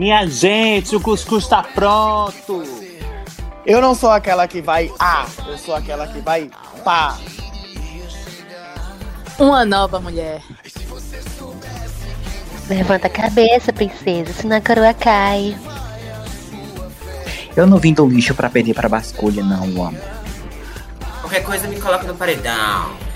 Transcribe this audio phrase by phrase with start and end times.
[0.00, 2.64] Minha gente, o cuscuz tá pronto.
[3.66, 6.50] Eu não sou aquela que vai ah, eu sou aquela que vai
[6.82, 7.18] pá.
[9.38, 10.40] Uma nova mulher.
[12.66, 15.54] Levanta a cabeça, princesa, senão a coroa cai.
[17.54, 19.92] Eu não vim do lixo pra pedir pra basculha, não, amor.
[21.20, 23.09] Qualquer coisa me coloca no paredão.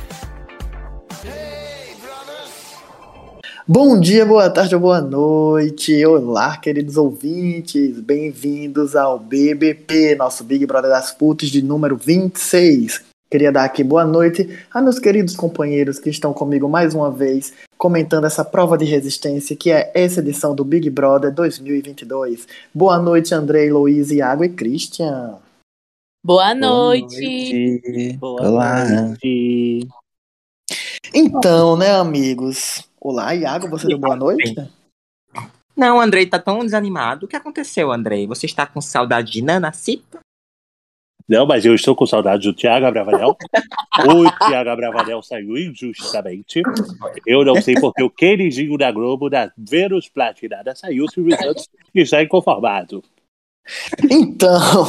[3.66, 6.04] Bom dia, boa tarde ou boa noite.
[6.04, 7.98] Olá, queridos ouvintes.
[7.98, 13.02] Bem-vindos ao BBP, nosso Big Brother das Putas de número 26.
[13.30, 17.54] Queria dar aqui boa noite a meus queridos companheiros que estão comigo mais uma vez,
[17.78, 22.46] comentando essa prova de resistência que é essa edição do Big Brother 2022.
[22.74, 25.38] Boa noite, Andrei, Luiz, Iago e Christian.
[26.22, 27.16] Boa noite.
[27.18, 28.16] Boa noite.
[28.18, 28.84] Boa Olá.
[28.84, 29.88] noite.
[31.14, 32.84] Então, né, amigos?
[33.04, 34.54] Olá, Iago, você deu boa noite?
[35.76, 37.26] Não, Andrei tá tão desanimado.
[37.26, 38.26] O que aconteceu, Andrei?
[38.26, 40.20] Você está com saudade de Nana Cita?
[41.28, 43.36] Não, mas eu estou com saudade do Thiago Abravanel.
[44.08, 46.62] o Thiago Abravanel saiu injustamente.
[47.26, 52.22] Eu não sei porque o queridinho da Globo, da Vênus Platinada, saiu, Silvio Santos está
[52.22, 53.04] inconformado.
[54.10, 54.86] Então,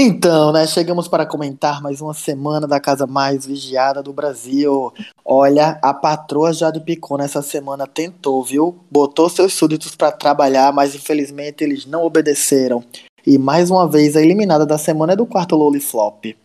[0.00, 0.64] então, né?
[0.64, 4.92] Chegamos para comentar mais uma semana da casa mais vigiada do Brasil.
[5.24, 8.78] Olha, a patroa Jade Picon nessa semana tentou, viu?
[8.88, 12.84] Botou seus súditos para trabalhar, mas infelizmente eles não obedeceram.
[13.26, 16.36] E mais uma vez a eliminada da semana é do quarto Loliflop.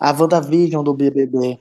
[0.00, 1.60] A WandaVision do BBB.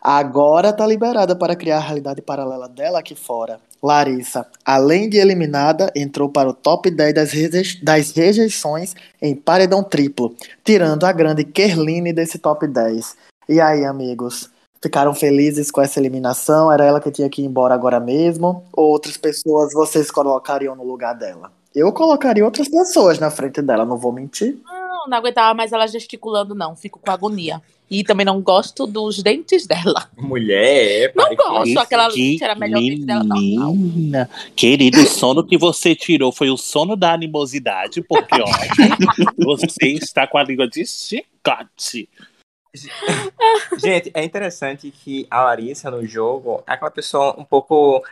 [0.00, 3.60] Agora tá liberada para criar a realidade paralela dela aqui fora.
[3.82, 9.82] Larissa, além de eliminada, entrou para o top 10 das, reje- das rejeições em paredão
[9.82, 10.34] triplo,
[10.64, 13.16] tirando a grande Kerline desse top 10.
[13.48, 14.50] E aí, amigos?
[14.82, 16.72] Ficaram felizes com essa eliminação?
[16.72, 18.64] Era ela que tinha que ir embora agora mesmo?
[18.72, 21.52] Ou outras pessoas vocês colocariam no lugar dela?
[21.74, 24.58] Eu colocaria outras pessoas na frente dela, não vou mentir.
[25.00, 26.76] Não, não aguentava mais ela gesticulando, não.
[26.76, 27.62] Fico com agonia.
[27.90, 30.08] E também não gosto dos dentes dela.
[30.16, 31.68] Mulher, Não pare com gosto.
[31.70, 31.80] isso.
[31.80, 33.24] Aquela Que lente era melhor dente dela.
[33.24, 33.74] Não, não.
[33.74, 34.30] menina.
[34.54, 38.44] Querido, o sono que você tirou foi o sono da animosidade, porque, olha,
[39.38, 42.08] você está com a língua de chicote.
[43.78, 48.04] Gente, é interessante que a Larissa no jogo é aquela pessoa um pouco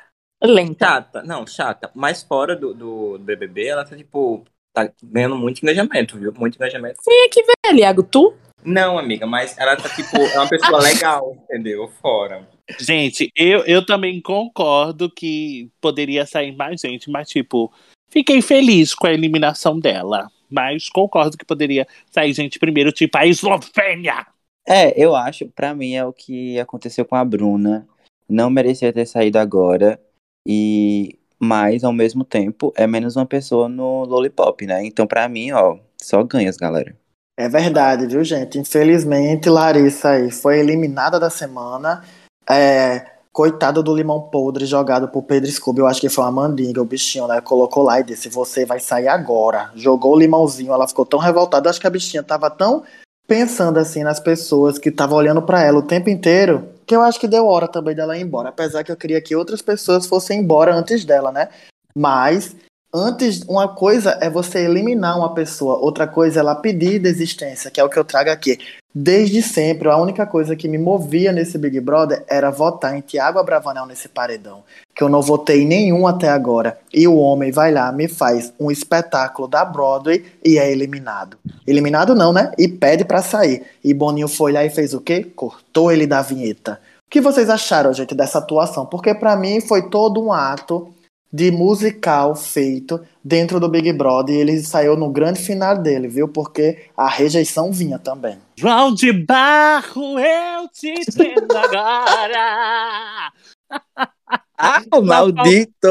[0.43, 0.87] Lenta.
[0.87, 1.23] chata.
[1.23, 1.91] Não, chata.
[1.95, 4.45] Mas fora do, do BBB, ela tá, tipo,
[4.87, 6.33] tá ganhando muito engajamento, viu?
[6.37, 6.99] Muito engajamento.
[7.05, 8.03] Quem é que vê, Liago?
[8.03, 8.35] Tu?
[8.65, 11.89] Não, amiga, mas ela tá, tipo, é uma pessoa legal, entendeu?
[12.01, 12.47] Fora.
[12.79, 17.73] Gente, eu, eu também concordo que poderia sair mais gente, mas, tipo,
[18.11, 20.29] fiquei feliz com a eliminação dela.
[20.51, 24.27] Mas concordo que poderia sair gente primeiro, tipo a Eslovênia.
[24.67, 27.87] É, eu acho, pra mim é o que aconteceu com a Bruna.
[28.29, 30.01] Não merecia ter saído agora.
[30.47, 34.85] E mas ao mesmo tempo é menos uma pessoa no Lollipop, né?
[34.85, 36.95] Então pra mim, ó, só ganhas, galera.
[37.37, 38.59] É verdade, viu, gente?
[38.59, 42.03] Infelizmente, Larissa aí foi eliminada da semana.
[42.51, 45.79] É, coitado do limão podre jogado por Pedro Scooby.
[45.79, 47.41] Eu acho que foi uma mandinga, o bichinho, né?
[47.41, 49.71] Colocou lá e disse: Você vai sair agora.
[49.77, 51.71] Jogou o limãozinho, ela ficou tão revoltada.
[51.71, 52.83] Acho que a bichinha tava tão
[53.29, 56.69] pensando assim nas pessoas que estavam olhando pra ela o tempo inteiro.
[56.89, 58.49] Que eu acho que deu hora também dela ir embora.
[58.49, 61.49] Apesar que eu queria que outras pessoas fossem embora antes dela, né?
[61.95, 62.57] Mas
[62.93, 67.79] Antes, uma coisa é você eliminar uma pessoa, outra coisa é ela pedir desistência, que
[67.79, 68.59] é o que eu trago aqui.
[69.01, 73.39] Desde sempre, a única coisa que me movia nesse Big Brother era votar em Tiago
[73.39, 76.77] Abravanel nesse paredão, que eu não votei nenhum até agora.
[76.93, 81.37] E o homem vai lá, me faz um espetáculo da Broadway e é eliminado.
[81.65, 82.51] Eliminado não, né?
[82.59, 83.63] E pede pra sair.
[83.85, 85.23] E Boninho foi lá e fez o quê?
[85.23, 86.81] Cortou ele da vinheta.
[87.07, 88.85] O que vocês acharam, gente, dessa atuação?
[88.85, 90.93] Porque pra mim foi todo um ato
[91.33, 96.29] de musical feito dentro do Big Brother e ele saiu no grande final dele, viu?
[96.29, 98.39] Porque a rejeição vinha também.
[98.57, 103.33] João de Barro, eu te entendo agora.
[104.61, 105.87] Ah, o maldito!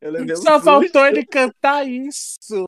[0.00, 0.64] Eu levei um Só susto.
[0.64, 2.64] faltou ele cantar isso.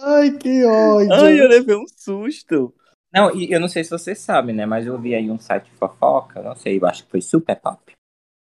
[0.00, 1.12] Ai, que ódio.
[1.12, 2.72] Ai, eu levei um susto.
[3.12, 4.66] Não, e eu não sei se vocês sabem, né?
[4.66, 7.56] Mas eu vi aí um site de fofoca, não sei, eu acho que foi Super
[7.60, 7.93] Pop.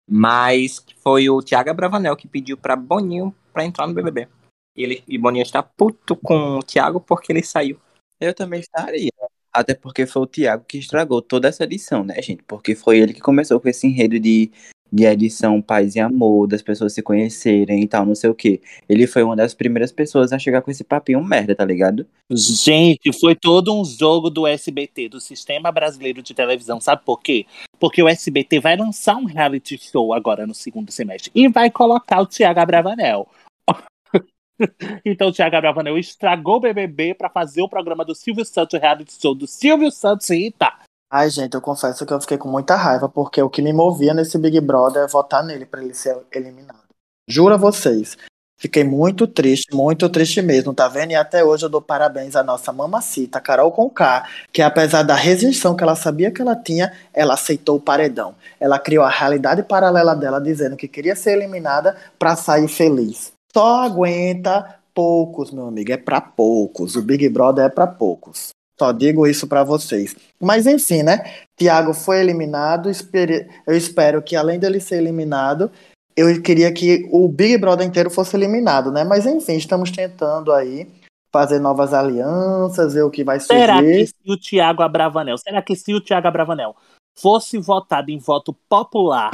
[0.09, 4.29] Mas foi o Thiago Bravanel que pediu pra Boninho pra entrar no BBB.
[4.77, 7.81] E, ele, e Boninho está puto com o Thiago porque ele saiu.
[8.21, 9.11] Eu também estaria.
[9.53, 12.43] Até porque foi o Thiago que estragou toda essa edição, né, gente?
[12.43, 14.53] Porque foi ele que começou com esse enredo de,
[14.93, 18.61] de edição paz e amor, das pessoas se conhecerem e tal, não sei o quê.
[18.89, 22.07] Ele foi uma das primeiras pessoas a chegar com esse papinho merda, tá ligado?
[22.31, 26.81] Gente, foi todo um jogo do SBT, do Sistema Brasileiro de Televisão.
[26.81, 27.47] Sabe por quê?
[27.79, 32.21] Porque o SBT vai lançar um reality show agora no segundo semestre e vai colocar
[32.21, 33.29] o Thiago Abravanel.
[35.05, 38.81] Então o Thiago Abravanel estragou o BBB pra fazer o programa do Silvio Santos, o
[38.81, 40.73] reality show do Silvio Santos e Rita.
[41.11, 44.13] Ai, gente, eu confesso que eu fiquei com muita raiva, porque o que me movia
[44.13, 46.81] nesse Big Brother é votar nele pra ele ser eliminado.
[47.29, 48.17] Juro a vocês.
[48.59, 51.11] Fiquei muito triste, muito triste mesmo, tá vendo?
[51.11, 55.77] E até hoje eu dou parabéns à nossa mamacita, Carol Conká, que apesar da rejeição
[55.77, 58.35] que ela sabia que ela tinha, ela aceitou o paredão.
[58.59, 63.33] Ela criou a realidade paralela dela, dizendo que queria ser eliminada pra sair feliz.
[63.53, 66.97] Só aguenta poucos, meu amigo, é pra poucos.
[66.97, 68.56] O Big Brother é pra poucos.
[68.79, 70.15] Só digo isso pra vocês.
[70.41, 71.25] Mas enfim, né?
[71.57, 72.91] Tiago foi eliminado.
[72.91, 75.71] espere- Eu espero que além dele ser eliminado,
[76.17, 79.03] eu queria que o Big Brother inteiro fosse eliminado, né?
[79.05, 80.87] Mas enfim, estamos tentando aí
[81.33, 84.07] fazer novas alianças, ver o que vai Será que surgir.
[84.09, 86.75] se o Thiago Abravanel, será que se o Thiago Abravanel
[87.19, 89.31] fosse votado em voto popular,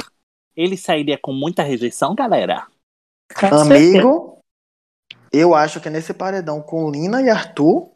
[0.55, 2.65] ele sairia com muita rejeição, galera?
[3.51, 4.37] Amigo,
[5.31, 7.89] eu acho que nesse paredão com Lina e Arthur,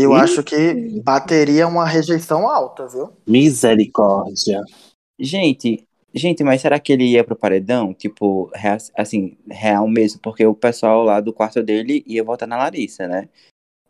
[0.00, 0.20] eu Ih.
[0.20, 3.12] acho que bateria uma rejeição alta, viu?
[3.26, 4.62] Misericórdia.
[5.18, 5.84] Gente,
[6.14, 7.92] gente, mas será que ele ia pro paredão?
[7.92, 8.48] Tipo,
[8.96, 13.28] assim, real mesmo, porque o pessoal lá do quarto dele ia votar na Larissa, né?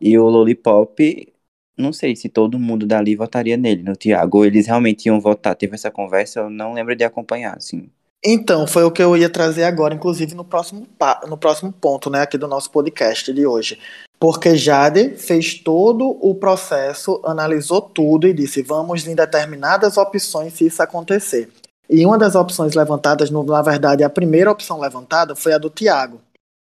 [0.00, 1.30] E o Lollipop,
[1.76, 4.38] não sei se todo mundo dali votaria nele, no Thiago.
[4.38, 5.54] Ou eles realmente iam votar.
[5.56, 7.90] Teve essa conversa, eu não lembro de acompanhar, assim.
[8.24, 10.88] Então, foi o que eu ia trazer agora, inclusive no próximo,
[11.28, 13.78] no próximo ponto, né, aqui do nosso podcast de hoje.
[14.18, 20.66] Porque Jade fez todo o processo, analisou tudo e disse: vamos em determinadas opções se
[20.66, 21.48] isso acontecer.
[21.88, 26.20] E uma das opções levantadas, na verdade, a primeira opção levantada foi a do Tiago.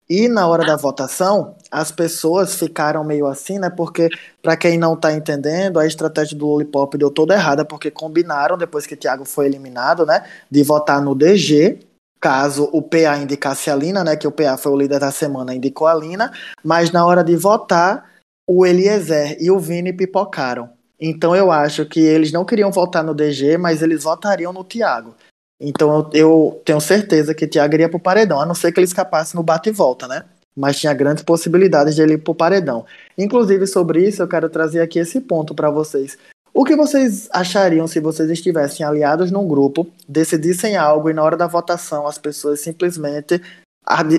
[0.09, 3.69] E na hora da votação, as pessoas ficaram meio assim, né?
[3.69, 4.09] Porque,
[4.43, 8.87] para quem não tá entendendo, a estratégia do Lollipop deu toda errada, porque combinaram, depois
[8.87, 10.25] que Tiago foi eliminado, né?
[10.51, 11.81] De votar no DG,
[12.21, 14.17] caso o PA indicasse a Lina, né?
[14.17, 16.33] Que o PA foi o líder da semana, indicou a Lina.
[16.65, 18.11] Mas na hora de votar,
[18.47, 20.71] o Eliezer e o Vini pipocaram.
[21.01, 25.15] Então eu acho que eles não queriam votar no DG, mas eles votariam no Thiago.
[25.61, 28.87] Então eu, eu tenho certeza que Thiago iria pro paredão, a não ser que ele
[28.87, 30.25] escapasse no bate e volta, né?
[30.57, 32.85] Mas tinha grandes possibilidades de ele ir pro paredão.
[33.17, 36.19] Inclusive, sobre isso, eu quero trazer aqui esse ponto para vocês.
[36.59, 41.37] O que vocês achariam se vocês estivessem aliados num grupo, decidissem algo e na hora
[41.37, 43.41] da votação as pessoas simplesmente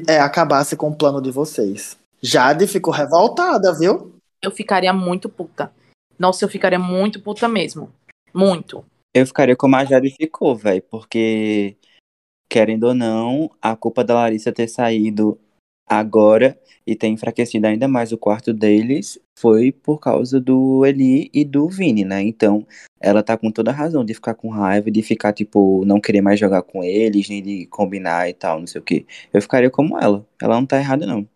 [0.07, 1.97] é, acabassem com o plano de vocês?
[2.21, 4.13] Jade ficou revoltada, viu?
[4.41, 5.69] Eu ficaria muito puta.
[6.17, 7.91] Nossa, eu ficaria muito puta mesmo.
[8.33, 8.85] Muito.
[9.13, 11.75] Eu ficaria como a Jade ficou, velho, porque,
[12.49, 15.37] querendo ou não, a culpa da Larissa ter saído
[15.89, 21.43] agora e ter enfraquecido ainda mais o quarto deles foi por causa do Eli e
[21.43, 22.21] do Vini, né?
[22.21, 22.65] Então,
[22.99, 26.21] ela tá com toda a razão de ficar com raiva, de ficar, tipo, não querer
[26.21, 29.05] mais jogar com eles, nem de combinar e tal, não sei o quê.
[29.33, 30.25] Eu ficaria como ela.
[30.41, 31.27] Ela não tá errada, não.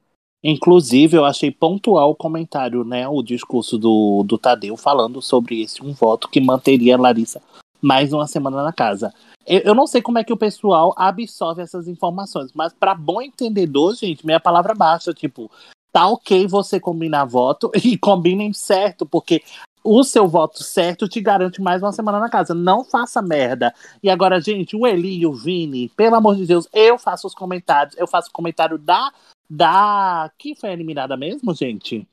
[0.44, 3.08] Inclusive, eu achei pontual o comentário, né?
[3.08, 7.42] O discurso do, do Tadeu falando sobre esse um voto que manteria a Larissa
[7.84, 9.14] mais uma semana na casa.
[9.46, 13.96] Eu, não sei como é que o pessoal absorve essas informações, mas para bom entendedor,
[13.96, 15.14] gente, minha palavra basta.
[15.14, 15.52] Tipo,
[15.92, 19.42] tá ok você combinar voto e combinem certo, porque
[19.84, 22.54] o seu voto certo te garante mais uma semana na casa.
[22.54, 23.74] Não faça merda.
[24.02, 27.36] E agora, gente, o Eli e o Vini, pelo amor de Deus, eu faço os
[27.36, 27.96] comentários.
[27.98, 29.12] Eu faço o comentário da
[29.50, 30.32] da.
[30.38, 32.08] Quem foi eliminada mesmo, gente?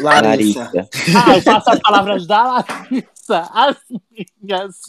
[0.00, 0.70] Larissa.
[0.72, 3.76] Ah, eu faço as palavras da Larissa, as
[4.40, 4.80] minhas.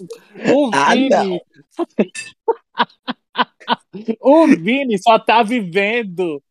[0.54, 1.42] O Ah, Vini.
[4.22, 6.42] o Vini só tá vivendo.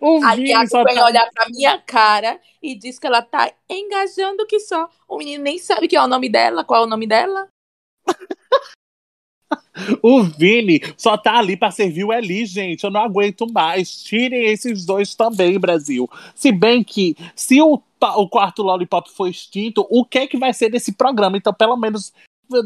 [0.00, 1.04] O A Vini só tá.
[1.04, 4.88] olhar pra minha cara e diz que ela tá engajando que só.
[5.08, 7.48] O menino nem sabe que é o nome dela, qual é o nome dela.
[10.02, 12.84] O Vini só tá ali pra servir o Eli, gente.
[12.84, 14.02] Eu não aguento mais.
[14.02, 16.08] Tirem esses dois também, Brasil.
[16.34, 20.52] Se bem que, se o, o quarto Lollipop for extinto, o que é que vai
[20.52, 21.36] ser desse programa?
[21.36, 22.12] Então, pelo menos,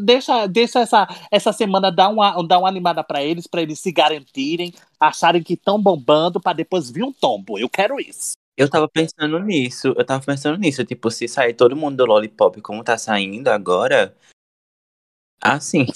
[0.03, 3.93] deixa, deixa essa, essa semana dar uma, dar uma animada pra eles, pra eles se
[3.93, 7.59] garantirem, acharem que estão bombando, pra depois vir um tombo.
[7.59, 8.33] Eu quero isso.
[8.57, 12.61] Eu tava pensando nisso, eu tava pensando nisso, tipo, se sair todo mundo do Lollipop
[12.63, 14.15] como tá saindo agora,
[15.45, 15.87] assim,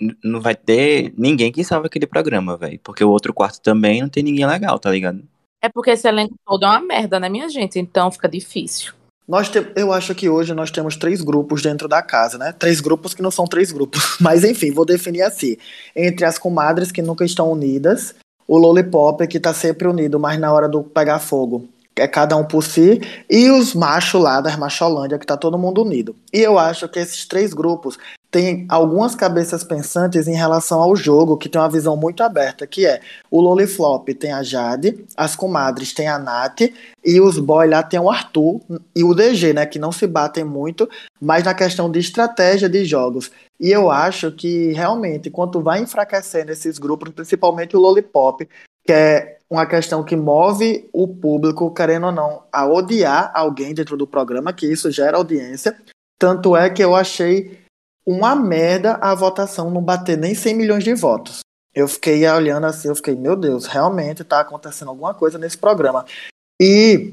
[0.00, 2.80] n- não vai ter ninguém que salve aquele programa, velho.
[2.82, 5.22] Porque o outro quarto também não tem ninguém legal, tá ligado?
[5.62, 7.78] É porque esse elenco todo é uma merda, né, minha gente?
[7.78, 8.92] Então fica difícil.
[9.26, 12.52] Nós te- eu acho que hoje nós temos três grupos dentro da casa, né?
[12.52, 14.00] Três grupos que não são três grupos.
[14.20, 15.56] Mas enfim, vou definir assim.
[15.94, 18.14] Entre as comadres que nunca estão unidas,
[18.46, 22.44] o Lollipop que tá sempre unido, mas na hora do pegar fogo é cada um
[22.44, 26.14] por si, e os machos lá das Macholândia, que tá todo mundo unido.
[26.30, 27.98] E eu acho que esses três grupos
[28.36, 32.84] tem algumas cabeças pensantes em relação ao jogo, que tem uma visão muito aberta, que
[32.84, 33.00] é
[33.30, 36.60] o Loliflop tem a Jade, as comadres tem a Nath,
[37.02, 38.60] e os boys lá tem o Arthur
[38.94, 40.86] e o DG, né, que não se batem muito,
[41.18, 43.30] mas na questão de estratégia de jogos.
[43.58, 48.46] E eu acho que realmente, quando vai enfraquecendo esses grupos, principalmente o Lollipop,
[48.86, 53.96] que é uma questão que move o público, querendo ou não, a odiar alguém dentro
[53.96, 55.74] do programa, que isso gera audiência.
[56.18, 57.65] Tanto é que eu achei
[58.06, 61.40] uma merda a votação não bater nem 100 milhões de votos.
[61.74, 66.06] Eu fiquei olhando assim, eu fiquei, meu Deus, realmente está acontecendo alguma coisa nesse programa.
[66.60, 67.12] E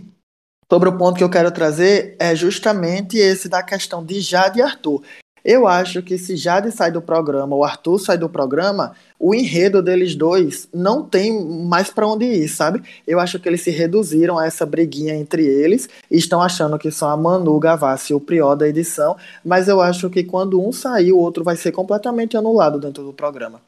[0.71, 4.61] sobre o ponto que eu quero trazer é justamente esse da questão de Jade e
[4.61, 5.03] Arthur.
[5.43, 9.81] Eu acho que se Jade sai do programa, o Arthur sai do programa, o enredo
[9.81, 12.81] deles dois não tem mais para onde ir, sabe?
[13.05, 16.89] Eu acho que eles se reduziram a essa briguinha entre eles e estão achando que
[16.91, 20.71] são a Manu Gavassi e o Prior da edição, mas eu acho que quando um
[20.71, 23.59] sair, o outro vai ser completamente anulado dentro do programa.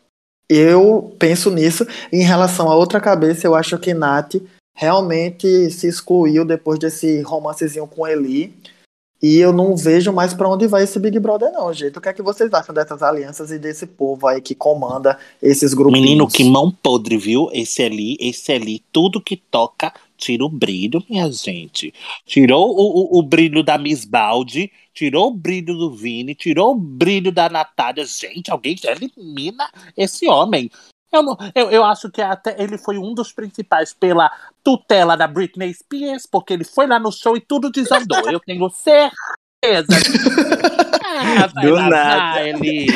[0.48, 1.86] Eu penso nisso.
[2.12, 4.36] Em relação a outra cabeça, eu acho que Nath
[4.76, 8.54] realmente se excluiu depois desse romancezinho com Eli
[9.22, 11.98] e eu não vejo mais para onde vai esse Big Brother, não, gente.
[11.98, 15.74] O que é que vocês acham dessas alianças e desse povo aí que comanda esses
[15.74, 16.00] grupos?
[16.00, 17.50] Menino, que mão podre, viu?
[17.54, 21.94] Esse ali, esse ali, tudo que toca tira o brilho, minha gente.
[22.26, 26.76] Tirou o, o, o brilho da Miss Baldi, tirou o brilho do Vini, tirou o
[26.76, 28.06] brilho da Natália.
[28.06, 30.70] Gente, alguém elimina esse homem.
[31.16, 34.30] Eu, não, eu, eu acho que até ele foi um dos principais pela
[34.64, 38.30] tutela da Britney Spears, porque ele foi lá no show e tudo desandou.
[38.30, 39.14] Eu tenho certeza.
[41.06, 42.48] ah, vai Do nada.
[42.48, 42.88] ele.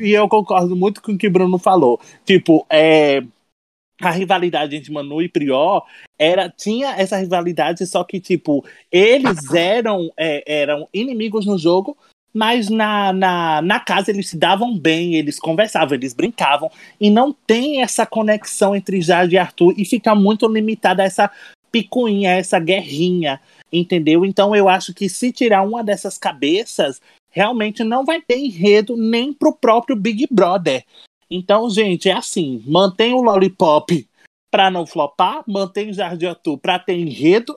[0.00, 2.00] e eu concordo muito com o que o Bruno falou.
[2.24, 3.22] Tipo, é,
[4.00, 5.84] a rivalidade entre Manu e Prior
[6.18, 11.94] era tinha essa rivalidade, só que tipo eles eram é, eram inimigos no jogo,
[12.32, 16.70] mas na, na, na casa eles se davam bem, eles conversavam, eles brincavam
[17.00, 21.30] e não tem essa conexão entre Jade e Arthur e fica muito limitada essa
[21.70, 23.40] picuinha, essa guerrinha,
[23.72, 24.24] entendeu?
[24.24, 29.32] Então eu acho que se tirar uma dessas cabeças, realmente não vai ter enredo nem
[29.32, 30.84] pro próprio Big Brother.
[31.30, 34.08] Então, gente, é assim: mantém o Lollipop
[34.50, 37.56] pra não flopar, mantém o Jardim Arthur pra ter enredo.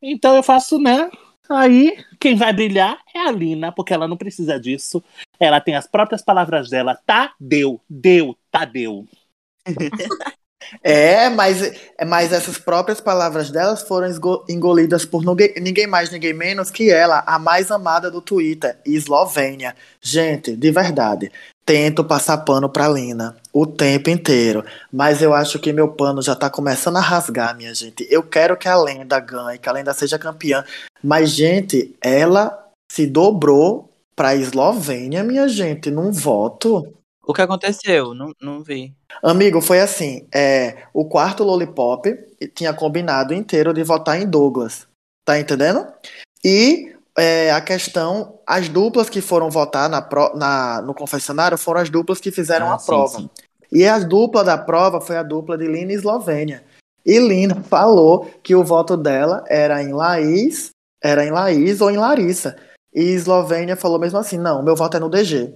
[0.00, 1.10] Então eu faço, né?
[1.48, 5.02] Aí, quem vai brilhar é a Lina, porque ela não precisa disso.
[5.38, 6.98] Ela tem as próprias palavras dela.
[7.06, 9.06] Tá, deu, deu, tá, deu.
[10.82, 11.60] É, mas,
[12.06, 14.08] mas essas próprias palavras delas foram
[14.48, 19.74] engolidas por ninguém, ninguém mais, ninguém menos que ela, a mais amada do Twitter, Eslovênia.
[20.00, 21.30] Gente, de verdade,
[21.64, 26.34] tento passar pano pra Lina o tempo inteiro, mas eu acho que meu pano já
[26.34, 28.06] tá começando a rasgar, minha gente.
[28.10, 30.64] Eu quero que a lenda ganhe, que a lenda seja campeã,
[31.02, 36.94] mas, gente, ela se dobrou pra Eslovênia, minha gente, num voto.
[37.26, 38.14] O que aconteceu?
[38.14, 38.94] Não, não vi.
[39.22, 42.08] Amigo, foi assim, é, o quarto Lollipop
[42.54, 44.86] tinha combinado inteiro de votar em Douglas,
[45.24, 45.86] tá entendendo?
[46.44, 51.80] E é, a questão, as duplas que foram votar na, pro- na- no confessionário foram
[51.80, 53.18] as duplas que fizeram Ah, a sim, prova.
[53.18, 53.30] sim.
[53.72, 56.64] E a dupla da prova foi a dupla de Lina e Eslovênia.
[57.04, 60.70] E Lina falou que o voto dela era em Laís,
[61.02, 62.56] era em Laís ou em Larissa.
[62.94, 65.52] E Eslovênia falou mesmo assim, não, meu voto é no DG.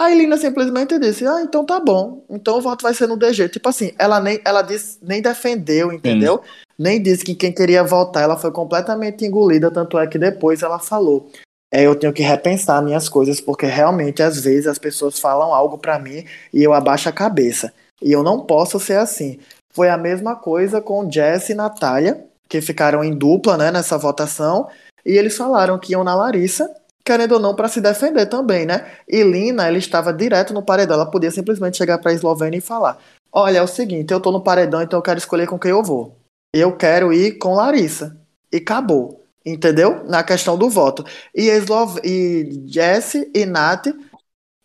[0.00, 3.50] Aí Lina simplesmente disse, ah, então tá bom, então o voto vai ser no DG.
[3.50, 6.40] Tipo assim, ela nem, ela disse, nem defendeu, entendeu?
[6.78, 10.78] Nem disse que quem queria votar, ela foi completamente engolida, tanto é que depois ela
[10.78, 11.30] falou.
[11.70, 15.76] É, eu tenho que repensar minhas coisas, porque realmente, às vezes, as pessoas falam algo
[15.76, 17.70] pra mim e eu abaixo a cabeça.
[18.00, 19.38] E eu não posso ser assim.
[19.70, 24.66] Foi a mesma coisa com Jess e Natália, que ficaram em dupla né, nessa votação,
[25.04, 28.86] e eles falaram que iam na Larissa, querendo ou não, para se defender também, né?
[29.08, 32.98] E Lina, ela estava direto no paredão, ela podia simplesmente chegar pra Eslovênia e falar:
[33.32, 35.82] Olha, é o seguinte, eu tô no paredão, então eu quero escolher com quem eu
[35.82, 36.16] vou.
[36.52, 38.16] Eu quero ir com Larissa.
[38.52, 39.24] E acabou.
[39.44, 40.04] Entendeu?
[40.04, 41.04] Na questão do voto.
[41.34, 41.98] E, Eslov...
[42.04, 43.86] e Jesse e Nath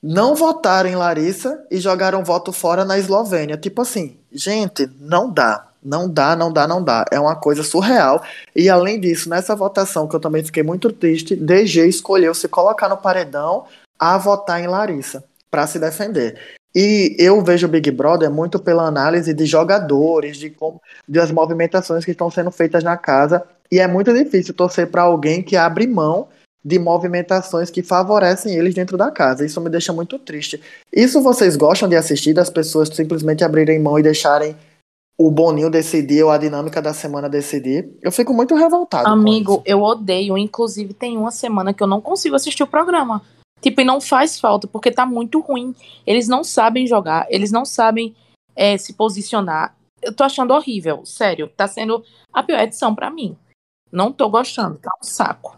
[0.02, 3.58] não votaram em Larissa e jogaram voto fora na Eslovênia.
[3.58, 5.68] Tipo assim, gente, não dá.
[5.86, 7.06] Não dá, não dá, não dá.
[7.12, 8.24] É uma coisa surreal.
[8.56, 12.90] E além disso, nessa votação, que eu também fiquei muito triste, DG escolheu se colocar
[12.90, 13.66] no paredão
[14.00, 16.40] a votar em Larissa para se defender.
[16.74, 22.04] E eu vejo o Big Brother muito pela análise de jogadores, de como, das movimentações
[22.04, 23.44] que estão sendo feitas na casa.
[23.72, 26.28] E é muito difícil torcer para alguém que abre mão
[26.64, 29.46] de movimentações que favorecem eles dentro da casa.
[29.46, 30.60] Isso me deixa muito triste.
[30.92, 34.56] Isso vocês gostam de assistir, das pessoas simplesmente abrirem mão e deixarem
[35.18, 37.90] o Boninho decidir ou a dinâmica da semana decidir.
[38.02, 39.06] Eu fico muito revoltado.
[39.06, 39.64] com Amigo, isso.
[39.66, 40.38] eu odeio.
[40.38, 43.22] Inclusive, tem uma semana que eu não consigo assistir o programa.
[43.62, 45.74] Tipo, e não faz falta, porque tá muito ruim.
[46.06, 48.16] Eles não sabem jogar, eles não sabem
[48.56, 49.76] é, se posicionar.
[50.02, 51.48] Eu tô achando horrível, sério.
[51.48, 53.36] Tá sendo a pior edição pra mim.
[53.92, 55.58] Não tô gostando, tá um saco.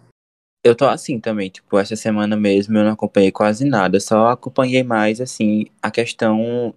[0.63, 4.83] Eu tô assim também, tipo, essa semana mesmo eu não acompanhei quase nada, só acompanhei
[4.83, 6.73] mais, assim, a questão,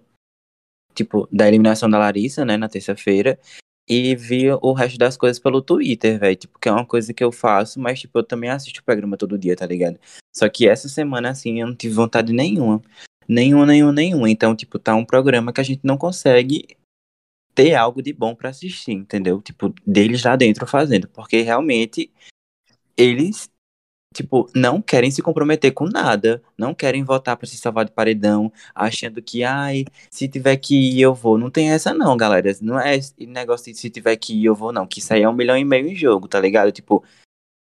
[0.95, 3.39] tipo, da eliminação da Larissa, né, na terça-feira,
[3.89, 7.25] e vi o resto das coisas pelo Twitter, velho, tipo, que é uma coisa que
[7.25, 9.99] eu faço, mas, tipo, eu também assisto o programa todo dia, tá ligado?
[10.35, 12.81] Só que essa semana, assim, eu não tive vontade nenhuma,
[13.27, 16.77] nenhuma, nenhuma, nenhuma, então, tipo, tá um programa que a gente não consegue
[17.55, 19.43] ter algo de bom pra assistir, entendeu?
[19.43, 22.13] Tipo, deles lá dentro fazendo, porque realmente
[22.97, 23.51] eles
[24.13, 28.53] tipo, não querem se comprometer com nada, não querem votar pra se salvar de paredão,
[28.75, 31.39] achando que, ai, se tiver que ir, eu vou.
[31.39, 32.51] Não tem essa não, galera.
[32.61, 34.87] Não é negócio de se tiver que ir, eu vou, não.
[34.87, 36.73] Que isso aí é um milhão e meio em jogo, tá ligado?
[36.73, 37.05] Tipo,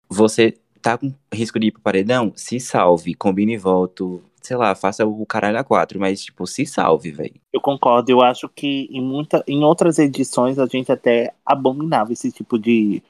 [0.08, 2.32] você tá com risco de ir pro paredão?
[2.36, 7.10] Se salve, combine voto, sei lá, faça o caralho a quatro, mas, tipo, se salve,
[7.10, 7.34] velho.
[7.52, 12.30] Eu concordo, eu acho que em, muita, em outras edições a gente até abominava esse
[12.30, 13.02] tipo de,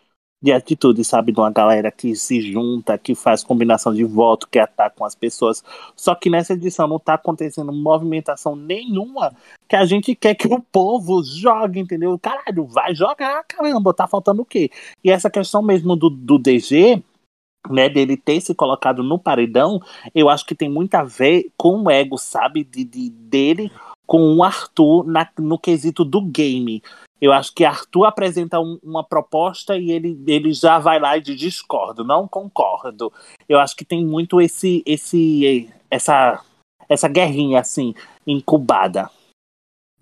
[0.42, 1.32] de atitude, sabe?
[1.32, 5.62] De uma galera que se junta, que faz combinação de voto, que ataca as pessoas.
[5.94, 9.34] Só que nessa edição não tá acontecendo movimentação nenhuma
[9.68, 12.18] que a gente quer que o povo jogue, entendeu?
[12.18, 14.70] Caralho, vai jogar, caramba, tá faltando o quê?
[15.02, 17.02] E essa questão mesmo do, do DG,
[17.68, 19.80] né, dele ter se colocado no paredão,
[20.14, 22.62] eu acho que tem muito a ver com o ego, sabe?
[22.62, 23.72] De, de- dele
[24.06, 26.80] com o Arthur na- no quesito do game.
[27.20, 31.20] Eu acho que Arthur apresenta um- uma proposta e ele, ele já vai lá e
[31.20, 33.12] diz discordo, não concordo.
[33.48, 36.42] Eu acho que tem muito esse, esse essa,
[36.88, 37.94] essa guerrinha assim
[38.26, 39.08] incubada.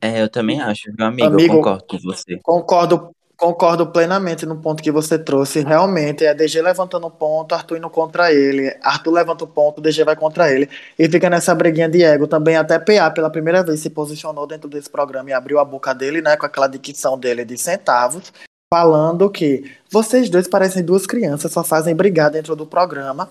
[0.00, 2.38] É, eu também acho, meu amigo, Amigo- eu concordo com você.
[2.42, 5.60] Concordo, concordo plenamente no ponto que você trouxe.
[5.60, 8.74] Realmente, é DG levantando um ponto, Arthur indo contra ele.
[8.82, 10.68] Arthur levanta o ponto, DG vai contra ele.
[10.98, 12.26] E fica nessa briguinha de ego.
[12.26, 15.94] Também até PA, pela primeira vez, se posicionou dentro desse programa e abriu a boca
[15.94, 18.32] dele, né, com aquela dicção dele de centavos,
[18.72, 23.30] falando que vocês dois parecem duas crianças, só fazem brigar dentro do programa.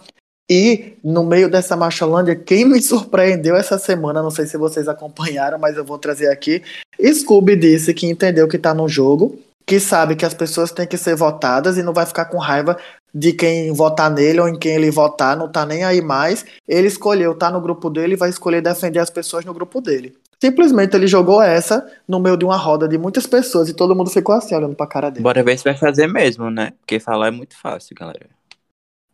[0.49, 5.57] E no meio dessa macholândia, quem me surpreendeu essa semana, não sei se vocês acompanharam,
[5.57, 6.61] mas eu vou trazer aqui.
[7.01, 10.97] Scooby disse que entendeu que tá no jogo, que sabe que as pessoas têm que
[10.97, 12.77] ser votadas e não vai ficar com raiva
[13.13, 16.45] de quem votar nele ou em quem ele votar, não tá nem aí mais.
[16.67, 20.15] Ele escolheu tá no grupo dele e vai escolher defender as pessoas no grupo dele.
[20.41, 24.09] Simplesmente ele jogou essa no meio de uma roda de muitas pessoas e todo mundo
[24.09, 25.23] ficou assim olhando pra cara dele.
[25.23, 26.73] Bora ver se vai fazer mesmo, né?
[26.79, 28.29] Porque falar é muito fácil, galera.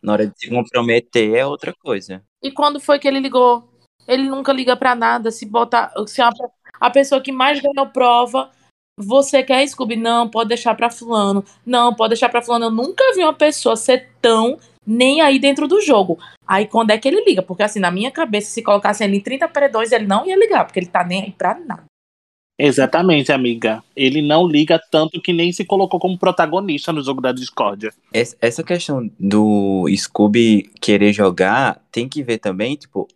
[0.02, 2.22] Na hora de se comprometer é outra coisa.
[2.42, 3.68] E quando foi que ele ligou?
[4.08, 5.30] Ele nunca liga pra nada.
[5.30, 5.92] Se botar.
[6.06, 6.30] Se a,
[6.80, 8.50] a pessoa que mais ganhou prova,
[9.00, 9.96] você quer Scooby?
[9.96, 11.44] Não, pode deixar pra fulano.
[11.64, 12.66] Não, pode deixar pra fulano.
[12.66, 16.18] Eu nunca vi uma pessoa ser tão nem aí dentro do jogo.
[16.46, 17.42] Aí quando é que ele liga?
[17.42, 20.64] Porque assim, na minha cabeça, se colocasse ele em 30 paredões, ele não ia ligar,
[20.64, 21.84] porque ele tá nem aí pra nada.
[22.58, 23.82] Exatamente, amiga.
[23.96, 27.90] Ele não liga tanto que nem se colocou como protagonista no jogo da discórdia.
[28.12, 33.08] Es- Essa questão do Scooby querer jogar tem que ver também, tipo,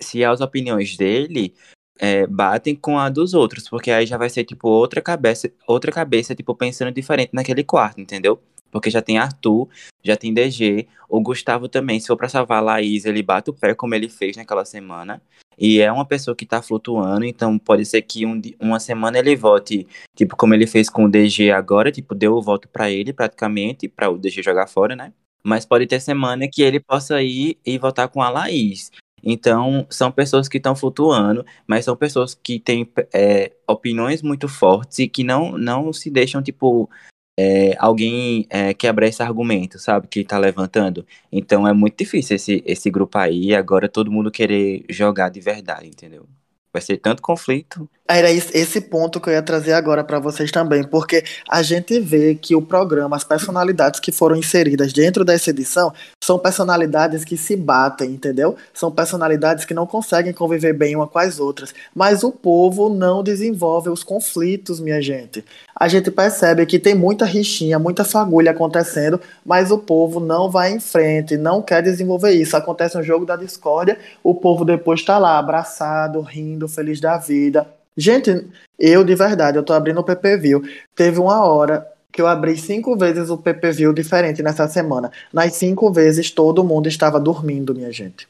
[0.00, 1.52] se as opiniões dele
[1.98, 5.90] é, batem com a dos outros, porque aí já vai ser, tipo, outra cabeça, outra
[5.92, 8.40] cabeça, tipo, pensando diferente naquele quarto, entendeu?
[8.70, 9.68] Porque já tem Arthur,
[10.02, 13.54] já tem DG, o Gustavo também, se for pra salvar a Laís, ele bate o
[13.54, 15.22] pé como ele fez naquela semana.
[15.58, 19.34] E é uma pessoa que tá flutuando, então pode ser que um uma semana ele
[19.34, 23.12] vote, tipo, como ele fez com o DG agora, tipo, deu o voto pra ele
[23.12, 25.12] praticamente, pra o DG jogar fora, né?
[25.42, 28.90] Mas pode ter semana que ele possa ir e votar com a Laís.
[29.28, 35.00] Então, são pessoas que estão flutuando, mas são pessoas que têm é, opiniões muito fortes
[35.00, 36.88] e que não, não se deixam, tipo,
[37.36, 40.06] é, alguém é, quebrar esse argumento, sabe?
[40.06, 41.04] Que tá levantando.
[41.32, 45.88] Então, é muito difícil esse, esse grupo aí, agora todo mundo querer jogar de verdade,
[45.88, 46.24] entendeu?
[46.72, 47.88] Vai ser tanto conflito.
[48.06, 52.36] Era esse ponto que eu ia trazer agora para vocês também, porque a gente vê
[52.36, 55.92] que o programa, as personalidades que foram inseridas dentro dessa edição,
[56.26, 58.56] são personalidades que se batem, entendeu?
[58.74, 61.72] São personalidades que não conseguem conviver bem uma com as outras.
[61.94, 65.44] Mas o povo não desenvolve os conflitos, minha gente.
[65.72, 70.72] A gente percebe que tem muita rixinha, muita fagulha acontecendo, mas o povo não vai
[70.72, 72.56] em frente, não quer desenvolver isso.
[72.56, 77.68] Acontece um jogo da discórdia, o povo depois tá lá abraçado, rindo, feliz da vida.
[77.96, 78.44] Gente,
[78.76, 80.60] eu de verdade, eu tô abrindo o PPV.
[80.92, 85.10] Teve uma hora que eu abri cinco vezes o PPV diferente nessa semana.
[85.32, 88.26] Nas cinco vezes todo mundo estava dormindo, minha gente.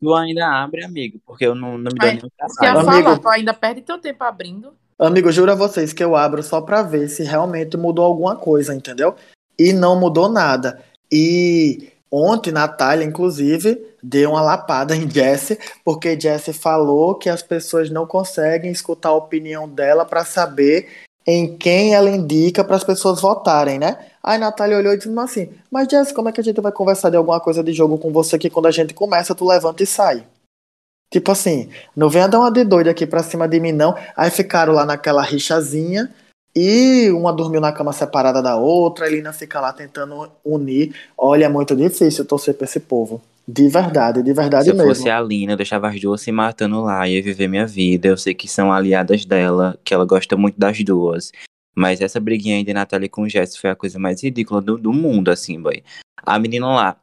[0.00, 2.88] Tu ainda abre, amigo, porque eu não, não me dou nenhum trabalho.
[2.88, 4.72] Amigo- falar, tu ainda perde teu tempo abrindo.
[4.98, 8.74] Amigo, juro a vocês que eu abro só pra ver se realmente mudou alguma coisa,
[8.74, 9.14] entendeu?
[9.58, 10.82] E não mudou nada.
[11.12, 17.90] E ontem, Natália, inclusive, deu uma lapada em Jessie, porque Jessie falou que as pessoas
[17.90, 20.88] não conseguem escutar a opinião dela pra saber
[21.26, 23.98] em quem ela indica para as pessoas votarem, né?
[24.22, 27.10] Aí Natália olhou e disse assim: Mas Jessie, como é que a gente vai conversar
[27.10, 29.86] de alguma coisa de jogo com você que quando a gente começa, tu levanta e
[29.86, 30.24] sai?
[31.10, 33.96] Tipo assim, não venha dar uma de doida aqui pra cima de mim, não.
[34.16, 36.12] Aí ficaram lá naquela rixazinha.
[36.56, 40.94] E uma dormiu na cama separada da outra, a Elina fica lá tentando unir.
[41.18, 43.20] Olha, é muito difícil torcer pra esse povo.
[43.46, 44.88] De verdade, de verdade Se eu mesmo.
[44.88, 48.08] fosse a Lina, eu deixava as duas se matando lá, ia viver minha vida.
[48.08, 51.30] Eu sei que são aliadas dela, que ela gosta muito das duas.
[51.74, 54.78] Mas essa briguinha aí de Natália com o Jess foi a coisa mais ridícula do,
[54.78, 55.84] do mundo, assim, boy.
[56.24, 56.96] A menina lá,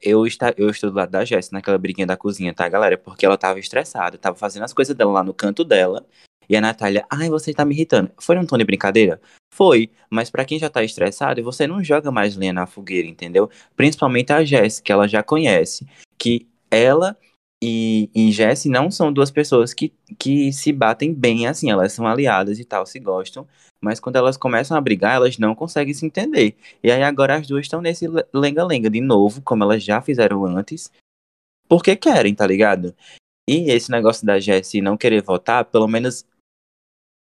[0.00, 2.96] eu, está, eu estou do lado da Jess naquela briguinha da cozinha, tá, galera?
[2.96, 6.06] Porque ela tava estressada, tava fazendo as coisas dela lá no canto dela.
[6.48, 8.10] E a Natália, ai, você tá me irritando.
[8.18, 9.20] Foi um tom de brincadeira?
[9.52, 13.50] Foi, mas pra quem já tá estressado, você não joga mais lenha na fogueira, entendeu?
[13.76, 15.86] Principalmente a Jess, que ela já conhece.
[16.16, 17.16] Que ela
[17.62, 22.06] e, e Jess não são duas pessoas que, que se batem bem assim, elas são
[22.06, 23.46] aliadas e tal, se gostam.
[23.80, 26.56] Mas quando elas começam a brigar, elas não conseguem se entender.
[26.82, 30.44] E aí agora as duas estão nesse le- lenga-lenga de novo, como elas já fizeram
[30.44, 30.90] antes.
[31.68, 32.94] Porque querem, tá ligado?
[33.48, 36.24] E esse negócio da Jessie não querer votar, pelo menos.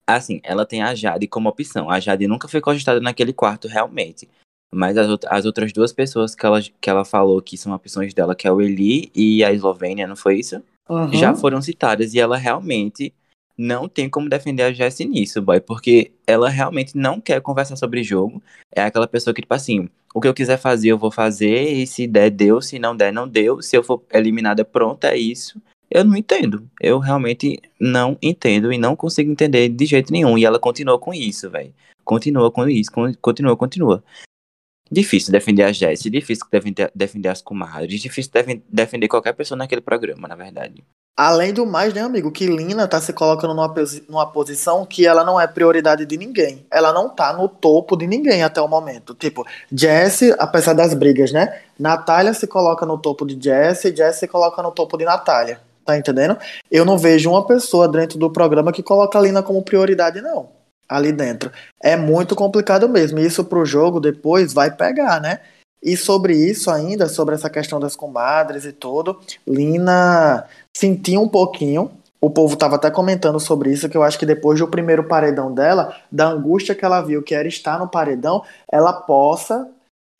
[0.07, 1.89] Assim, ela tem a Jade como opção.
[1.89, 4.29] A Jade nunca foi cogitada naquele quarto, realmente.
[4.73, 8.35] Mas as, as outras duas pessoas que ela, que ela falou que são opções dela,
[8.35, 10.61] que é o Eli e a Eslovênia, não foi isso?
[10.87, 11.11] Uhum.
[11.13, 13.11] já foram citadas e ela realmente
[13.57, 18.03] não tem como defender a Jessie nisso, boy, porque ela realmente não quer conversar sobre
[18.03, 18.43] jogo.
[18.71, 21.87] É aquela pessoa que, tipo assim, o que eu quiser fazer, eu vou fazer, e
[21.87, 23.61] se der, deu, se não der, não deu.
[23.61, 25.61] Se eu for eliminada, pronto, é isso.
[25.89, 26.67] Eu não entendo.
[26.81, 30.37] Eu realmente não entendo e não consigo entender de jeito nenhum.
[30.37, 31.73] E ela continua com isso, velho.
[32.03, 34.03] Continua com isso, con- continua, continua.
[34.91, 36.45] Difícil defender a Jessie, difícil
[36.93, 40.83] defender, as comadres, difícil defen- defender qualquer pessoa naquele programa, na verdade.
[41.17, 43.73] Além do mais, né, amigo, que Lina tá se colocando numa,
[44.07, 46.65] numa posição que ela não é prioridade de ninguém.
[46.69, 49.15] Ela não tá no topo de ninguém até o momento.
[49.15, 51.61] Tipo, Jessie, apesar das brigas, né?
[51.79, 55.61] Natália se coloca no topo de Jessie, Jessie se coloca no topo de Natália.
[55.85, 56.35] Tá entendendo?
[56.71, 60.49] Eu não vejo uma pessoa dentro do programa que coloca a Lina como prioridade, não.
[60.89, 61.51] Ali dentro.
[61.81, 63.19] É muito complicado mesmo.
[63.19, 65.41] Isso pro jogo depois vai pegar, né?
[65.83, 70.45] E sobre isso ainda, sobre essa questão das comadres e tudo, Lina
[70.75, 71.91] senti um pouquinho.
[72.19, 75.53] O povo tava até comentando sobre isso, que eu acho que depois do primeiro paredão
[75.53, 79.69] dela, da angústia que ela viu que era estar no paredão, ela possa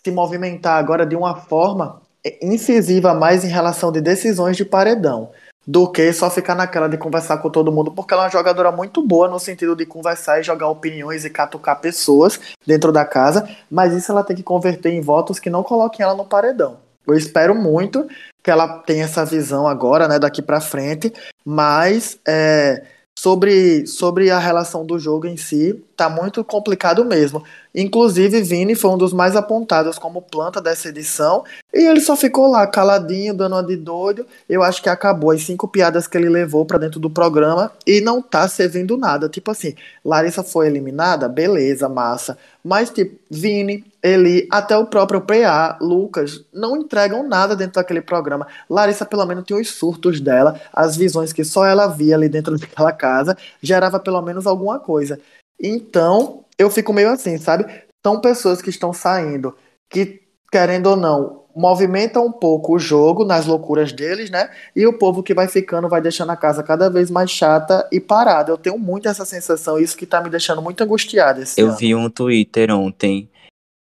[0.04, 2.00] se movimentar agora de uma forma
[2.40, 5.32] incisiva mais em relação de decisões de paredão
[5.66, 8.72] do que só ficar naquela de conversar com todo mundo, porque ela é uma jogadora
[8.72, 13.50] muito boa no sentido de conversar e jogar opiniões e catucar pessoas dentro da casa,
[13.70, 16.78] mas isso ela tem que converter em votos que não coloquem ela no paredão.
[17.08, 18.08] Eu espero muito
[18.44, 22.84] que ela tenha essa visão agora, né, daqui pra frente, mas é,
[23.18, 27.44] sobre, sobre a relação do jogo em si, tá muito complicado mesmo.
[27.76, 32.50] Inclusive, Vini foi um dos mais apontados como planta dessa edição, e ele só ficou
[32.50, 34.26] lá caladinho, dando uma de doido.
[34.48, 38.00] Eu acho que acabou as cinco piadas que ele levou pra dentro do programa e
[38.00, 39.28] não tá servindo nada.
[39.28, 42.38] Tipo assim, Larissa foi eliminada, beleza, massa.
[42.64, 48.48] Mas, tipo, Vini, Eli, até o próprio PA, Lucas, não entregam nada dentro daquele programa.
[48.70, 52.58] Larissa, pelo menos, tinha os surtos dela, as visões que só ela via ali dentro
[52.58, 55.20] daquela casa, gerava pelo menos alguma coisa.
[55.60, 57.66] Então, eu fico meio assim, sabe?
[58.06, 59.56] São pessoas que estão saindo,
[59.90, 64.50] que, querendo ou não, movimentam um pouco o jogo nas loucuras deles, né?
[64.76, 68.00] E o povo que vai ficando vai deixando a casa cada vez mais chata e
[68.00, 68.52] parada.
[68.52, 71.78] Eu tenho muito essa sensação, isso que tá me deixando muito angustiada Eu ano.
[71.78, 73.30] vi um Twitter ontem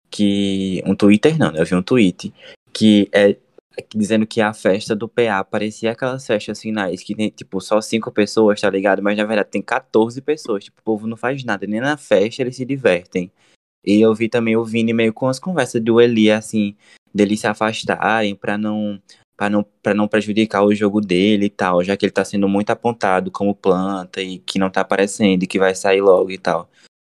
[0.09, 0.83] que.
[0.85, 1.61] Um Twitter não, né?
[1.61, 2.33] Eu vi um tweet
[2.73, 3.37] que é
[3.95, 8.11] dizendo que a festa do PA parecia aquelas festas finais que tem, tipo, só cinco
[8.11, 9.01] pessoas, tá ligado?
[9.01, 10.63] Mas na verdade tem 14 pessoas.
[10.65, 13.31] Tipo, o povo não faz nada, nem na festa eles se divertem.
[13.85, 16.75] E eu vi também o Vini meio com as conversas do Eli, assim,
[17.13, 19.01] deles se afastarem pra não.
[19.37, 22.47] Pra não, pra não prejudicar o jogo dele e tal, já que ele tá sendo
[22.47, 26.37] muito apontado como planta e que não tá aparecendo e que vai sair logo e
[26.37, 26.69] tal.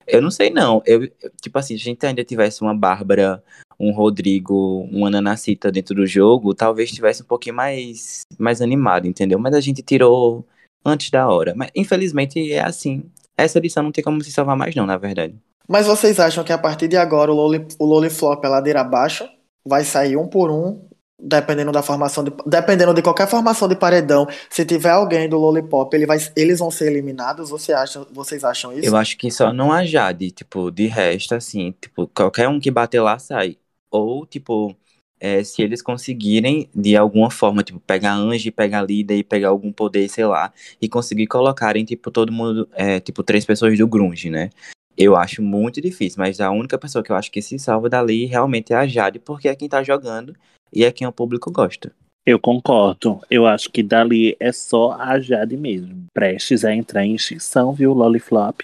[0.07, 0.81] Eu não sei, não.
[0.87, 1.07] Eu-
[1.39, 3.43] tipo assim, se a gente ainda tivesse uma Bárbara,
[3.79, 9.39] um Rodrigo, uma Nanacita dentro do jogo, talvez tivesse um pouquinho mais, mais animado, entendeu?
[9.39, 10.45] Mas a gente tirou
[10.83, 11.53] antes da hora.
[11.55, 13.03] Mas infelizmente é assim.
[13.37, 15.35] Essa edição não tem como se salvar mais, não, na verdade.
[15.67, 18.81] Mas vocês acham que a partir de agora o Loli, o Loli Flop é ladeira
[18.81, 19.27] abaixo?
[19.67, 20.79] Vai sair um por um
[21.17, 25.95] Dependendo da formação de, dependendo de qualquer formação de paredão, se tiver alguém do Lollipop,
[25.95, 27.49] ele vai, eles vão ser eliminados.
[27.49, 28.85] Você acha, vocês acham isso?
[28.85, 32.69] Eu acho que só não a Jade, tipo, de resto, assim, tipo, qualquer um que
[32.69, 33.57] bater lá sai.
[33.95, 34.75] Ou, tipo,
[35.19, 39.71] é, se eles conseguirem, de alguma forma, tipo, pegar Angie, pegar líder e pegar algum
[39.71, 44.29] poder, sei lá, e conseguir colocarem, tipo, todo mundo, é, tipo, três pessoas do grunge,
[44.29, 44.49] né?
[44.97, 48.25] Eu acho muito difícil, mas a única pessoa que eu acho que se salva dali
[48.25, 50.35] realmente é a Jade, porque é quem tá jogando
[50.71, 51.91] e é quem o público gosta.
[52.25, 53.21] Eu concordo.
[53.29, 56.05] Eu acho que dali é só a Jade mesmo.
[56.13, 58.61] Prestes a entrar em extinção, viu, Lolliflop?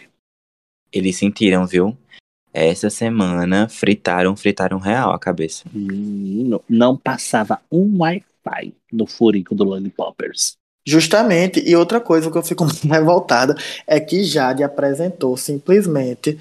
[0.92, 1.96] Eles sentiram, viu?
[2.54, 5.64] Essa semana fritaram, fritaram real a cabeça.
[5.72, 10.58] Menino, não passava um Wi-Fi no furico do Lollipoppers.
[10.86, 13.56] Justamente, e outra coisa que eu fico muito revoltada
[13.88, 16.40] é que Jade apresentou simplesmente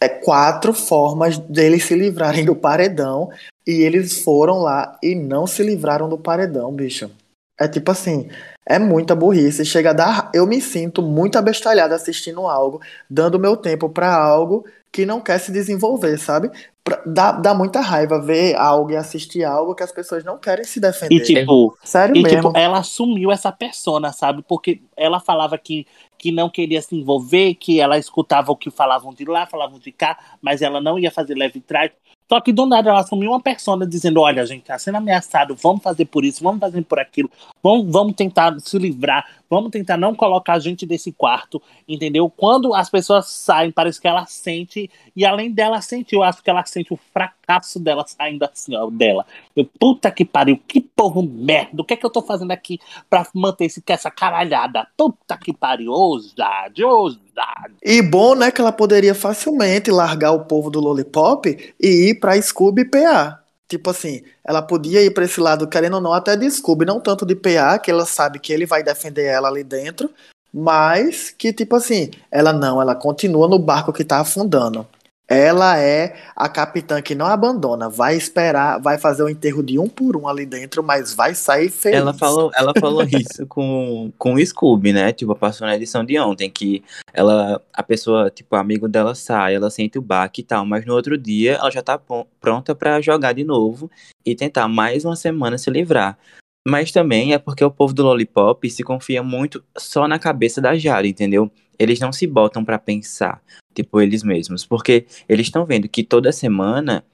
[0.00, 3.30] é, quatro formas deles se livrarem do paredão
[3.66, 7.10] e eles foram lá e não se livraram do paredão, bicho.
[7.58, 8.28] É tipo assim,
[8.66, 9.64] é muita burrice.
[9.64, 10.30] Chega a dar.
[10.34, 15.38] Eu me sinto muito abestalhado assistindo algo, dando meu tempo para algo que não quer
[15.38, 16.50] se desenvolver, sabe?
[16.84, 20.64] Pra- Dá, dá muita raiva ver algo e assistir algo que as pessoas não querem
[20.64, 21.14] se defender.
[21.14, 22.52] E tipo, Sério E, mesmo.
[22.52, 24.44] tipo, ela assumiu essa persona, sabe?
[24.46, 25.86] Porque ela falava que,
[26.18, 29.90] que não queria se envolver, que ela escutava o que falavam de lá, falavam de
[29.92, 31.90] cá, mas ela não ia fazer leve trás.
[32.28, 35.54] Só que do nada ela assumiu uma persona dizendo: Olha, a gente tá sendo ameaçado,
[35.54, 37.30] vamos fazer por isso, vamos fazer por aquilo,
[37.62, 42.32] vamos, vamos tentar se livrar, vamos tentar não colocar a gente desse quarto, entendeu?
[42.34, 46.48] Quando as pessoas saem, parece que ela sente, e além dela sentir, eu acho que
[46.48, 49.26] ela sente o fracasso dela saindo assim, ó, dela.
[49.54, 52.80] Eu, puta que pariu, que povo merda, o que é que eu tô fazendo aqui
[53.10, 54.86] pra manter esse, essa caralhada?
[54.96, 57.74] Puta que pariu, ousade, ousade.
[57.82, 62.40] E bom, né, que ela poderia facilmente largar o povo do Lollipop e ir pra
[62.40, 63.41] Scooby PA.
[63.72, 67.00] Tipo assim, ela podia ir pra esse lado, querendo ou não, até de Scooby, não
[67.00, 70.10] tanto de PA, que ela sabe que ele vai defender ela ali dentro,
[70.52, 74.86] mas que, tipo assim, ela não, ela continua no barco que tá afundando.
[75.28, 79.88] Ela é a capitã que não abandona, vai esperar, vai fazer o enterro de um
[79.88, 81.98] por um ali dentro, mas vai sair feliz.
[81.98, 85.12] Ela falou, ela falou isso com, com o Scooby, né?
[85.12, 86.82] Tipo, passou na edição de ontem, que
[87.14, 90.92] ela, a pessoa, tipo, amigo dela sai, ela sente o baque e tal, mas no
[90.94, 93.90] outro dia ela já tá pron- pronta pra jogar de novo
[94.26, 96.18] e tentar mais uma semana se livrar.
[96.66, 100.76] Mas também é porque o povo do Lollipop se confia muito só na cabeça da
[100.76, 101.50] Jara, entendeu?
[101.78, 103.42] Eles não se botam pra pensar,
[103.74, 107.04] tipo, eles mesmos, porque eles estão vendo que toda semana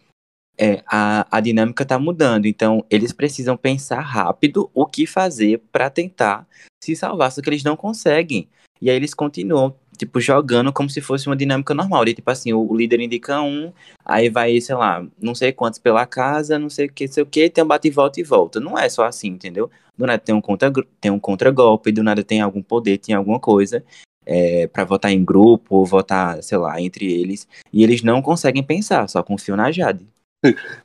[0.58, 5.88] é, a, a dinâmica tá mudando, então eles precisam pensar rápido o que fazer pra
[5.88, 6.46] tentar
[6.82, 8.48] se salvar, só que eles não conseguem.
[8.80, 12.04] E aí eles continuam, tipo, jogando como se fosse uma dinâmica normal.
[12.04, 13.72] De, tipo assim, o, o líder indica um,
[14.04, 17.26] aí vai, sei lá, não sei quantos pela casa, não sei o que, sei o
[17.26, 18.60] que, tem um bate e volta e volta.
[18.60, 19.70] Não é só assim, entendeu?
[19.96, 23.40] Do nada tem um contra tem um contra-golpe, do nada tem algum poder, tem alguma
[23.40, 23.84] coisa.
[24.30, 27.48] É, para votar em grupo, ou votar, sei lá, entre eles.
[27.72, 30.06] E eles não conseguem pensar, só confiam na Jade.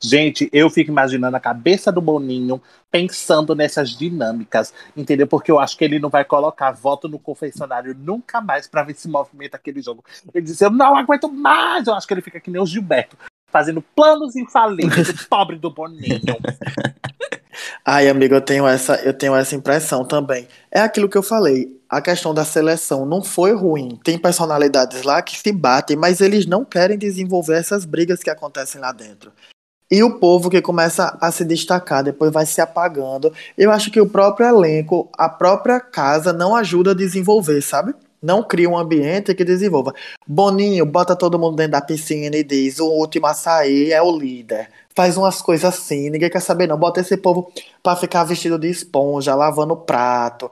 [0.02, 5.28] Gente, eu fico imaginando a cabeça do Boninho pensando nessas dinâmicas, entendeu?
[5.28, 8.94] Porque eu acho que ele não vai colocar voto no confessionário nunca mais pra ver
[8.94, 10.04] se movimenta aquele jogo.
[10.34, 11.86] Ele diz: Eu não aguento mais.
[11.86, 13.16] Eu acho que ele fica que nem o Gilberto,
[13.48, 15.12] fazendo planos infalíveis.
[15.28, 16.20] pobre do Boninho.
[17.86, 20.48] Ai, amigo, eu tenho essa, eu tenho essa impressão também.
[20.70, 21.78] É aquilo que eu falei.
[21.86, 24.00] A questão da seleção não foi ruim.
[24.02, 28.80] Tem personalidades lá que se batem, mas eles não querem desenvolver essas brigas que acontecem
[28.80, 29.30] lá dentro.
[29.90, 33.30] E o povo que começa a se destacar, depois vai se apagando.
[33.56, 37.94] Eu acho que o próprio elenco, a própria casa não ajuda a desenvolver, sabe?
[38.20, 39.92] Não cria um ambiente que desenvolva.
[40.26, 44.16] Boninho, bota todo mundo dentro da piscina e diz: o último a sair é o
[44.16, 44.70] líder.
[44.96, 46.78] Faz umas coisas assim, ninguém quer saber, não.
[46.78, 47.52] Bota esse povo
[47.82, 50.50] pra ficar vestido de esponja, lavando prato,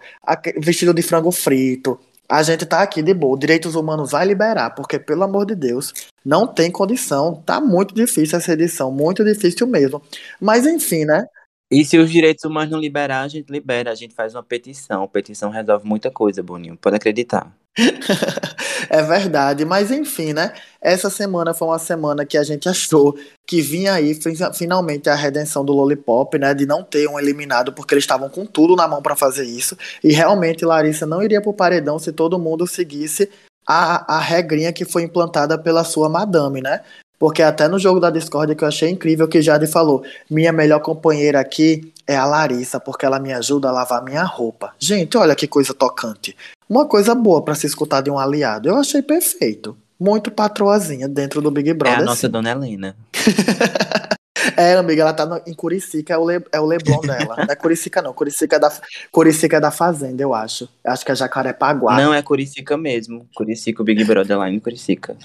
[0.58, 1.98] vestido de frango frito.
[2.28, 3.38] A gente tá aqui de boa.
[3.38, 5.92] Direitos humanos vai liberar, porque, pelo amor de Deus,
[6.24, 7.42] não tem condição.
[7.44, 10.02] Tá muito difícil essa edição, muito difícil mesmo.
[10.40, 11.26] Mas enfim, né?
[11.72, 15.08] E se os direitos humanos não liberar, a gente libera, a gente faz uma petição.
[15.08, 16.76] petição resolve muita coisa, Boninho.
[16.76, 17.50] Pode acreditar.
[18.90, 20.52] é verdade, mas enfim, né?
[20.82, 25.14] Essa semana foi uma semana que a gente achou que vinha aí fin- finalmente a
[25.14, 26.52] redenção do Lollipop, né?
[26.52, 29.74] De não ter um eliminado, porque eles estavam com tudo na mão pra fazer isso.
[30.04, 33.30] E realmente Larissa não iria pro paredão se todo mundo seguisse
[33.66, 36.82] a, a regrinha que foi implantada pela sua madame, né?
[37.22, 40.80] Porque até no jogo da Discord que eu achei incrível que Jade falou: minha melhor
[40.80, 44.74] companheira aqui é a Larissa, porque ela me ajuda a lavar minha roupa.
[44.76, 46.36] Gente, olha que coisa tocante.
[46.68, 48.68] Uma coisa boa pra se escutar de um aliado.
[48.68, 49.76] Eu achei perfeito.
[50.00, 52.00] Muito patroazinha dentro do Big É Brother.
[52.00, 52.28] a nossa sim.
[52.28, 52.96] dona Helena.
[54.56, 57.36] É, amiga, ela tá no- em Curicica, é o, Le, é o Leblon dela.
[57.38, 58.12] Não é Curicica, não.
[58.12, 58.72] Curicica é da,
[59.12, 60.68] Curicica é da Fazenda, eu acho.
[60.84, 61.96] Eu acho que é Jacarepaguá.
[61.96, 63.26] Não, é Curicica mesmo.
[63.34, 65.16] Curicica, o Big Brother lá em Curicica.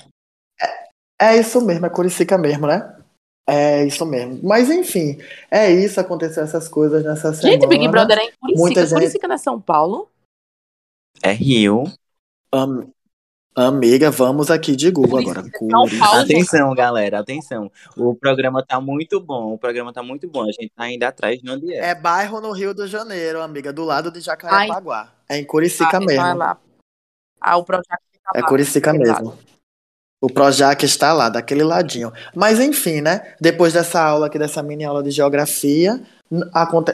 [1.20, 2.94] É isso mesmo, é Curicica mesmo, né?
[3.50, 4.40] É isso mesmo.
[4.44, 5.18] Mas enfim,
[5.50, 7.54] é isso, aconteceu essas coisas nessa semana.
[7.60, 8.82] Gente, Big Brother é em Muita Curicica.
[8.86, 10.10] gente- Curicica não é São Paulo?
[11.24, 11.86] É Rio.
[12.54, 12.92] Am-
[13.56, 15.42] Amiga, vamos aqui de Google agora.
[15.42, 15.90] São Paulo.
[15.90, 16.20] Curicica.
[16.22, 17.72] Atenção, galera, atenção.
[17.98, 19.54] O programa tá muito bom.
[19.54, 20.44] O programa tá muito bom.
[20.44, 21.90] A gente tá ainda atrás de onde é.
[21.90, 25.12] É bairro no Rio de Janeiro, amiga, do lado de Jacarepaguá.
[25.28, 26.24] É em Curicica Ah, mesmo.
[26.24, 26.58] é lá.
[27.42, 27.98] Ah, o projeto
[28.36, 29.30] É lá, Curicica daquele mesmo.
[29.30, 29.40] lado.
[30.22, 32.12] O Projac está lá, daquele ladinho.
[32.36, 33.36] Mas enfim, né?
[33.40, 36.02] Depois dessa aula aqui, dessa mini aula de geografia,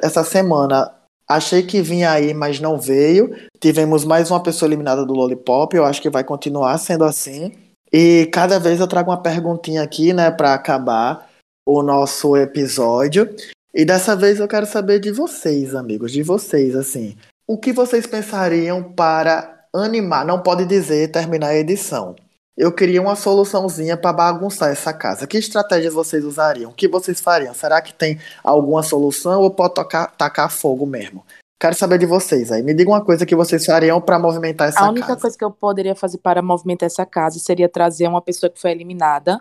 [0.01, 0.91] essa semana
[1.27, 3.33] achei que vinha aí, mas não veio.
[3.59, 7.53] Tivemos mais uma pessoa eliminada do Lollipop, eu acho que vai continuar sendo assim.
[7.91, 11.29] E cada vez eu trago uma perguntinha aqui, né, para acabar
[11.65, 13.33] o nosso episódio.
[13.73, 17.15] E dessa vez eu quero saber de vocês, amigos, de vocês, assim.
[17.47, 20.25] O que vocês pensariam para animar?
[20.25, 22.15] Não pode dizer terminar a edição.
[22.55, 25.25] Eu queria uma soluçãozinha para bagunçar essa casa.
[25.25, 26.69] Que estratégias vocês usariam?
[26.69, 27.53] O que vocês fariam?
[27.53, 31.25] Será que tem alguma solução ou pode tocar, tacar fogo mesmo?
[31.59, 32.61] Quero saber de vocês aí.
[32.61, 35.21] Me diga uma coisa que vocês fariam para movimentar essa A única casa.
[35.21, 38.71] coisa que eu poderia fazer para movimentar essa casa seria trazer uma pessoa que foi
[38.71, 39.37] eliminada.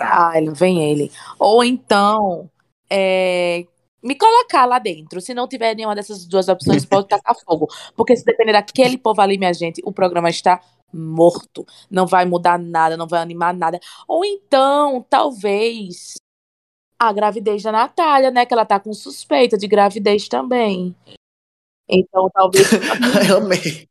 [0.00, 1.12] Ah, ele vem ele.
[1.38, 2.50] Ou então,
[2.90, 3.66] é,
[4.02, 5.20] me colocar lá dentro.
[5.20, 7.68] Se não tiver nenhuma dessas duas opções, pode tacar fogo.
[7.94, 10.60] Porque se depender daquele povo ali, minha gente, o programa está
[10.92, 11.64] morto.
[11.90, 13.80] Não vai mudar nada, não vai animar nada.
[14.06, 16.14] Ou então, talvez,
[16.98, 18.46] a gravidez da Natália, né?
[18.46, 20.94] Que ela tá com suspeita de gravidez também.
[21.88, 22.68] Então, talvez.
[23.28, 23.88] Eu amei.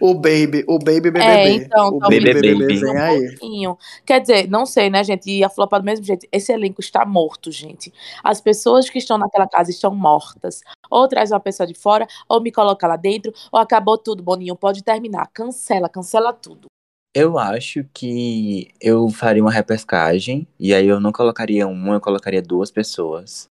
[0.00, 1.24] O Baby, o Baby BBB.
[1.24, 2.80] É, então, o talvez Baby BBB Baby.
[2.80, 3.28] vem aí.
[3.30, 3.78] pouquinho.
[4.06, 5.28] Quer dizer, não sei, né, gente?
[5.30, 6.26] Ia flopar do mesmo jeito.
[6.30, 7.92] Esse elenco está morto, gente.
[8.22, 10.60] As pessoas que estão naquela casa estão mortas.
[10.88, 14.54] Ou traz uma pessoa de fora, ou me coloca lá dentro, ou acabou tudo, Boninho.
[14.54, 15.28] Pode terminar.
[15.32, 16.66] Cancela, cancela tudo.
[17.12, 20.46] Eu acho que eu faria uma repescagem.
[20.58, 23.46] E aí eu não colocaria uma, eu colocaria duas pessoas.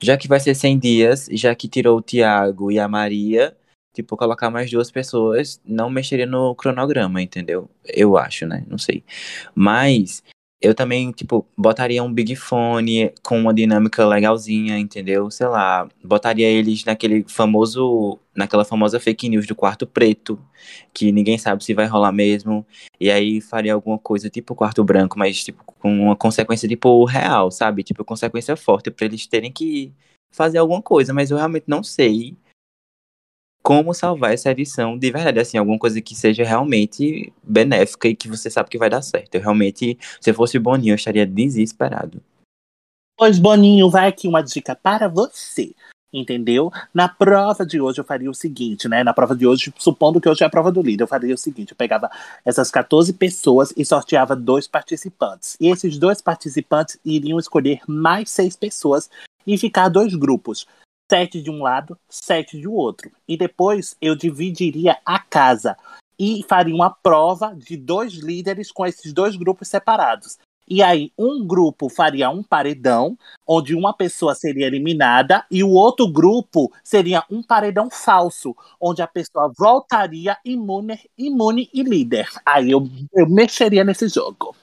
[0.00, 3.56] Já que vai ser 100 dias, já que tirou o Thiago e a Maria,
[3.92, 7.68] tipo, colocar mais duas pessoas não mexeria no cronograma, entendeu?
[7.84, 8.64] Eu acho, né?
[8.68, 9.04] Não sei.
[9.54, 10.22] Mas
[10.62, 15.28] eu também, tipo, botaria um Big Fone com uma dinâmica legalzinha, entendeu?
[15.28, 20.38] Sei lá, botaria eles naquele famoso, naquela famosa fake news do quarto preto,
[20.94, 22.64] que ninguém sabe se vai rolar mesmo.
[23.00, 27.50] E aí faria alguma coisa tipo quarto branco, mas tipo com uma consequência tipo real,
[27.50, 27.82] sabe?
[27.82, 29.92] Tipo consequência forte pra eles terem que
[30.30, 32.36] fazer alguma coisa, mas eu realmente não sei
[33.62, 38.28] como salvar essa edição de verdade, assim, alguma coisa que seja realmente benéfica e que
[38.28, 39.34] você sabe que vai dar certo.
[39.34, 42.20] Eu realmente, se eu fosse Boninho, eu estaria desesperado.
[43.16, 45.72] Pois, Boninho, vai aqui uma dica para você.
[46.14, 46.70] Entendeu?
[46.92, 49.02] Na prova de hoje eu faria o seguinte, né?
[49.02, 51.38] Na prova de hoje, supondo que hoje é a prova do líder, eu faria o
[51.38, 52.10] seguinte: eu pegava
[52.44, 55.56] essas 14 pessoas e sorteava dois participantes.
[55.58, 59.08] E esses dois participantes iriam escolher mais seis pessoas
[59.46, 60.66] e ficar dois grupos.
[61.12, 63.12] Sete de um lado, sete do outro.
[63.28, 65.76] E depois eu dividiria a casa
[66.18, 70.38] e faria uma prova de dois líderes com esses dois grupos separados.
[70.66, 73.14] E aí, um grupo faria um paredão,
[73.46, 79.06] onde uma pessoa seria eliminada, e o outro grupo seria um paredão falso, onde a
[79.06, 82.26] pessoa voltaria imune, imune e líder.
[82.46, 84.56] Aí eu, eu mexeria nesse jogo.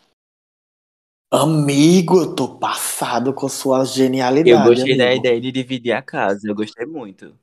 [1.31, 4.49] Amigo, eu tô passado com sua genialidade.
[4.49, 5.19] Eu gostei da amigo.
[5.19, 7.35] ideia de dividir a casa, eu gostei muito.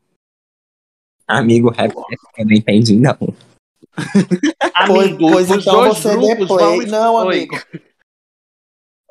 [1.26, 1.94] Amigo, rap,
[2.36, 3.16] eu não entendi, não.
[4.86, 6.86] Pois, Amigo, pois os então dois você grupos play.
[6.86, 7.36] Não, Oi.
[7.36, 7.56] amigo.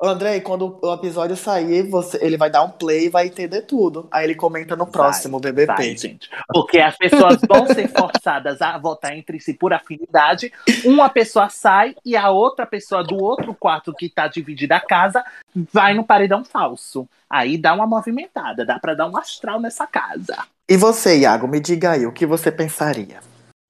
[0.00, 4.06] Andrei, quando o episódio sair, você, ele vai dar um play e vai entender tudo.
[4.10, 5.66] Aí ele comenta no próximo BBB.
[5.66, 6.28] Vai, gente.
[6.48, 10.52] Porque as pessoas vão ser forçadas a votar entre si por afinidade.
[10.84, 15.24] Uma pessoa sai e a outra pessoa do outro quarto que tá dividida a casa
[15.72, 17.08] vai no paredão falso.
[17.28, 20.36] Aí dá uma movimentada, dá pra dar um astral nessa casa.
[20.68, 23.20] E você, Iago, me diga aí, o que você pensaria?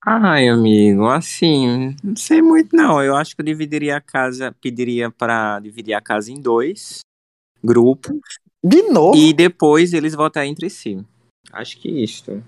[0.09, 3.03] Ai, amigo, assim, não sei muito não.
[3.03, 7.01] Eu acho que eu dividiria a casa, pediria pra dividir a casa em dois
[7.63, 8.17] grupos
[8.63, 9.17] De novo?
[9.17, 11.05] e depois eles votar entre si.
[11.53, 12.41] Acho que isto.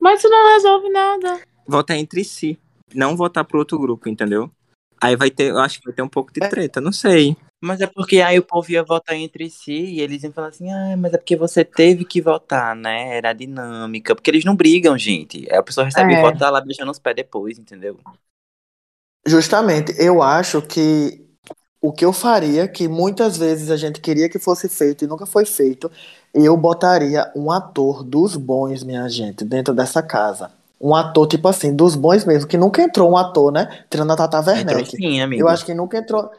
[0.00, 1.40] Mas isso não resolve nada.
[1.66, 2.56] Votar entre si,
[2.94, 4.48] não votar pro outro grupo, entendeu?
[5.00, 7.36] Aí vai ter, eu acho que vai ter um pouco de treta, não sei.
[7.62, 10.70] Mas é porque aí o povo ia votar entre si e eles iam falar assim,
[10.72, 13.16] ah, mas é porque você teve que votar, né?
[13.18, 14.14] Era a dinâmica.
[14.14, 15.46] Porque eles não brigam, gente.
[15.50, 16.18] Aí a pessoa recebe É.
[16.18, 17.98] e vota lá beijando os pés depois, entendeu?
[19.26, 21.22] Justamente, eu acho que
[21.80, 25.26] o que eu faria, que muitas vezes a gente queria que fosse feito e nunca
[25.26, 25.90] foi feito,
[26.34, 30.52] eu botaria um ator dos bons, minha gente, dentro dessa casa.
[30.80, 33.84] Um ator, tipo assim, dos bons mesmo, que nunca entrou um ator, né?
[33.90, 34.96] Tirando a Tata Entrou Werneck.
[34.96, 35.42] sim, amigo.
[35.42, 36.30] Eu acho que nunca entrou.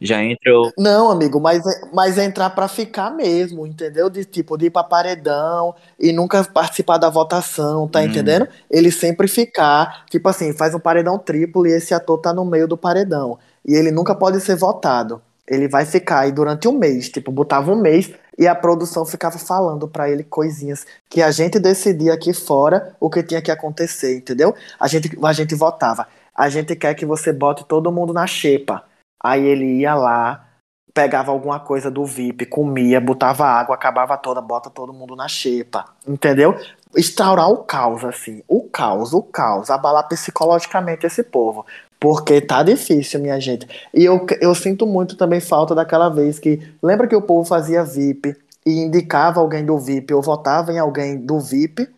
[0.00, 0.72] Já entrou.
[0.76, 4.10] Não, amigo, mas, mas entrar pra ficar mesmo, entendeu?
[4.10, 8.04] De tipo, de ir pra paredão e nunca participar da votação, tá Hum.
[8.04, 8.48] entendendo?
[8.70, 12.66] Ele sempre ficar, tipo assim, faz um paredão triplo e esse ator tá no meio
[12.66, 13.38] do paredão.
[13.66, 15.22] E ele nunca pode ser votado.
[15.46, 19.38] Ele vai ficar aí durante um mês, tipo, botava um mês e a produção ficava
[19.38, 24.16] falando pra ele coisinhas que a gente decidia aqui fora o que tinha que acontecer,
[24.16, 24.54] entendeu?
[24.80, 26.06] A gente, a gente votava.
[26.34, 28.82] A gente quer que você bote todo mundo na xepa.
[29.24, 30.44] Aí ele ia lá,
[30.92, 35.86] pegava alguma coisa do VIP, comia, botava água, acabava toda, bota todo mundo na xepa,
[36.06, 36.54] entendeu?
[36.94, 41.64] Instaurar o caos, assim, o caos, o caos, abalar psicologicamente esse povo.
[41.98, 43.66] Porque tá difícil, minha gente.
[43.94, 46.60] E eu, eu sinto muito também falta daquela vez que.
[46.82, 51.16] Lembra que o povo fazia VIP e indicava alguém do VIP ou votava em alguém
[51.16, 51.88] do VIP?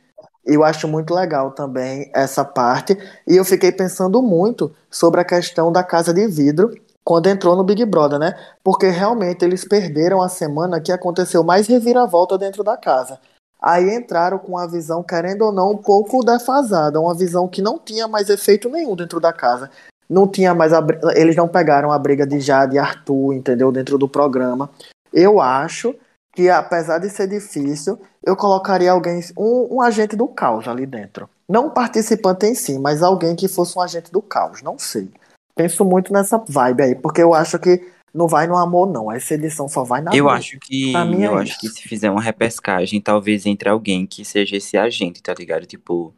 [0.44, 2.96] Eu acho muito legal também essa parte.
[3.26, 6.72] E eu fiquei pensando muito sobre a questão da casa de vidro
[7.07, 8.34] quando entrou no Big Brother, né?
[8.64, 13.20] Porque realmente eles perderam a semana que aconteceu mais reviravolta dentro da casa.
[13.62, 17.78] Aí entraram com a visão, querendo ou não, um pouco defasada, uma visão que não
[17.78, 19.70] tinha mais efeito nenhum dentro da casa.
[20.11, 20.84] Não tinha mais a,
[21.14, 23.70] eles não pegaram a briga de Jade e Arthur, entendeu?
[23.70, 24.68] Dentro do programa.
[25.12, 25.94] Eu acho
[26.34, 31.30] que apesar de ser difícil, eu colocaria alguém, um, um agente do caos ali dentro.
[31.48, 34.61] Não participante em si, mas alguém que fosse um agente do caos.
[34.61, 35.09] Não sei.
[35.57, 37.80] Penso muito nessa vibe aí, porque eu acho que
[38.12, 39.11] não vai no amor, não.
[39.11, 41.61] Essa edição só vai na Eu acho que é eu acho isso.
[41.61, 45.64] que se fizer uma repescagem, talvez entre alguém que seja esse agente, tá ligado?
[45.66, 46.14] Tipo,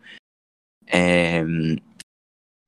[0.86, 1.42] é,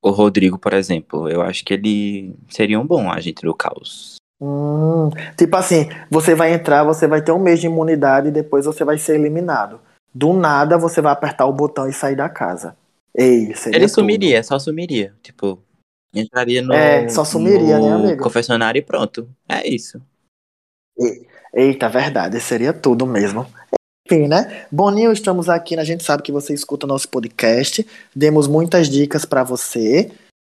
[0.03, 4.17] o Rodrigo, por exemplo, eu acho que ele seria um bom agente do caos.
[4.41, 8.65] Hum, tipo assim, você vai entrar, você vai ter um mês de imunidade e depois
[8.65, 9.81] você vai ser eliminado.
[10.15, 12.77] Do nada você vai apertar o botão e sair da casa.
[13.15, 13.89] Ei, Ele tudo.
[13.89, 15.15] sumiria, só sumiria.
[15.23, 15.63] Tipo,
[16.15, 18.23] entraria no, É, só sumiria, no né, amigo?
[18.23, 19.29] confessionário e pronto.
[19.49, 20.01] É isso.
[21.55, 23.47] Eita, verdade, seria tudo mesmo.
[24.07, 24.67] Enfim, né?
[24.71, 25.83] Boninho, estamos aqui, né?
[25.83, 30.11] a gente sabe que você escuta nosso podcast, demos muitas dicas pra você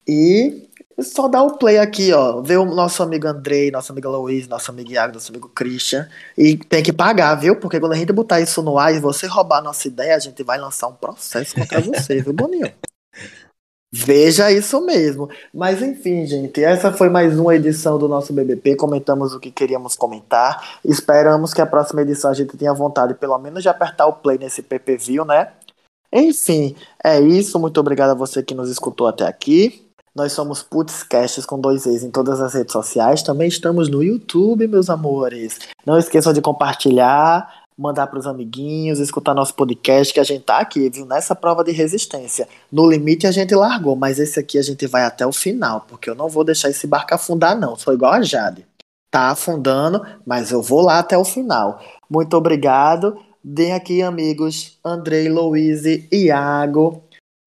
[0.08, 4.48] e só dá o play aqui, ó, ver o nosso amigo Andrei, nosso amigo Luiz,
[4.48, 7.56] nosso amigo Iago, nosso amigo Christian e tem que pagar, viu?
[7.60, 10.20] Porque quando a gente botar isso no ar e você roubar a nossa ideia, a
[10.20, 12.72] gente vai lançar um processo contra você, viu, Boninho?
[13.92, 15.30] Veja isso mesmo.
[15.54, 18.76] Mas enfim, gente, essa foi mais uma edição do nosso BBP.
[18.76, 20.80] Comentamos o que queríamos comentar.
[20.84, 24.38] Esperamos que a próxima edição a gente tenha vontade, pelo menos, de apertar o play
[24.38, 25.50] nesse PPV, né?
[26.12, 27.58] Enfim, é isso.
[27.60, 29.88] Muito obrigado a você que nos escutou até aqui.
[30.14, 33.22] Nós somos Putzcasts com dois E's em todas as redes sociais.
[33.22, 35.60] Também estamos no YouTube, meus amores.
[35.86, 40.58] Não esqueçam de compartilhar, mandar para os amiguinhos, escutar nosso podcast, que a gente tá
[40.58, 41.06] aqui, viu?
[41.06, 42.48] Nessa prova de resistência.
[42.72, 46.10] No limite a gente largou, mas esse aqui a gente vai até o final, porque
[46.10, 47.76] eu não vou deixar esse barco afundar, não.
[47.76, 48.66] Sou igual a Jade.
[49.12, 51.80] Tá afundando, mas eu vou lá até o final.
[52.10, 53.18] Muito obrigado.
[53.44, 57.04] Deem aqui, amigos, Andrei, Louise, Iago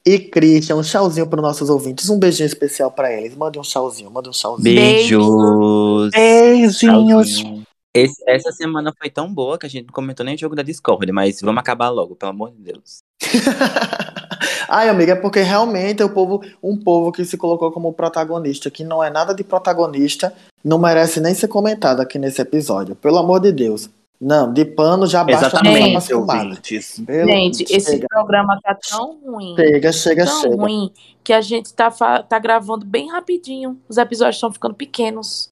[0.06, 0.76] e Christian.
[0.76, 2.08] Um tchauzinho para os nossos ouvintes.
[2.08, 3.36] Um beijinho especial para eles.
[3.36, 4.62] Mande um tchauzinho, mande um tchauzinho.
[4.62, 6.10] Beijos.
[6.12, 7.28] Beijinhos.
[7.28, 7.59] Tchauzinho.
[7.94, 10.62] Esse- essa semana foi tão boa que a gente não comentou nem o jogo da
[10.62, 12.98] Discord, mas vamos acabar logo, pelo amor de Deus.
[14.68, 18.70] Ai, amiga, é porque realmente é o povo, um povo que se colocou como protagonista,
[18.70, 20.32] que não é nada de protagonista,
[20.64, 22.94] não merece nem ser comentado aqui nesse episódio.
[22.94, 23.90] Pelo amor de Deus.
[24.20, 27.00] Não, de pano já basta Exatamente, ouvintes.
[27.06, 29.54] Pelo- Gente, esse chega, programa tá tão ruim.
[29.56, 30.56] chega, chega, tão chega.
[30.56, 30.92] ruim
[31.24, 31.90] que a gente tá,
[32.22, 33.80] tá gravando bem rapidinho.
[33.88, 35.48] Os episódios estão ficando pequenos.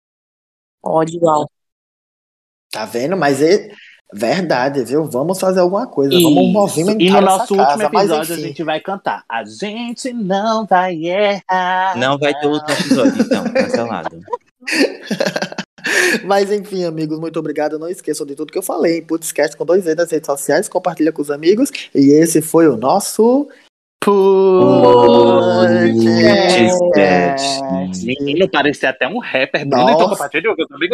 [0.84, 1.50] Ódio alto.
[2.70, 3.16] Tá vendo?
[3.16, 3.70] Mas é
[4.12, 5.04] verdade, viu?
[5.04, 6.14] Vamos fazer alguma coisa.
[6.14, 6.22] Isso.
[6.22, 7.70] Vamos movimentar E no essa nosso casa.
[7.72, 9.24] último mas episódio a gente vai cantar.
[9.28, 11.96] A gente não vai errar.
[11.96, 14.20] Não vai ter outro episódio, então, cancelado.
[16.24, 17.78] Mas enfim, amigos, muito obrigado.
[17.78, 19.00] Não esqueçam de tudo que eu falei.
[19.00, 20.68] Putzcast com dois E nas redes sociais.
[20.68, 21.70] Compartilha com os amigos.
[21.94, 23.48] E esse foi o nosso.
[26.88, 27.62] Putzcast.
[28.04, 29.66] Menino, parecia até um rapper.
[29.66, 29.94] Bruno, Nossa.
[29.94, 30.48] então compartilha.
[30.48, 30.88] Eu também.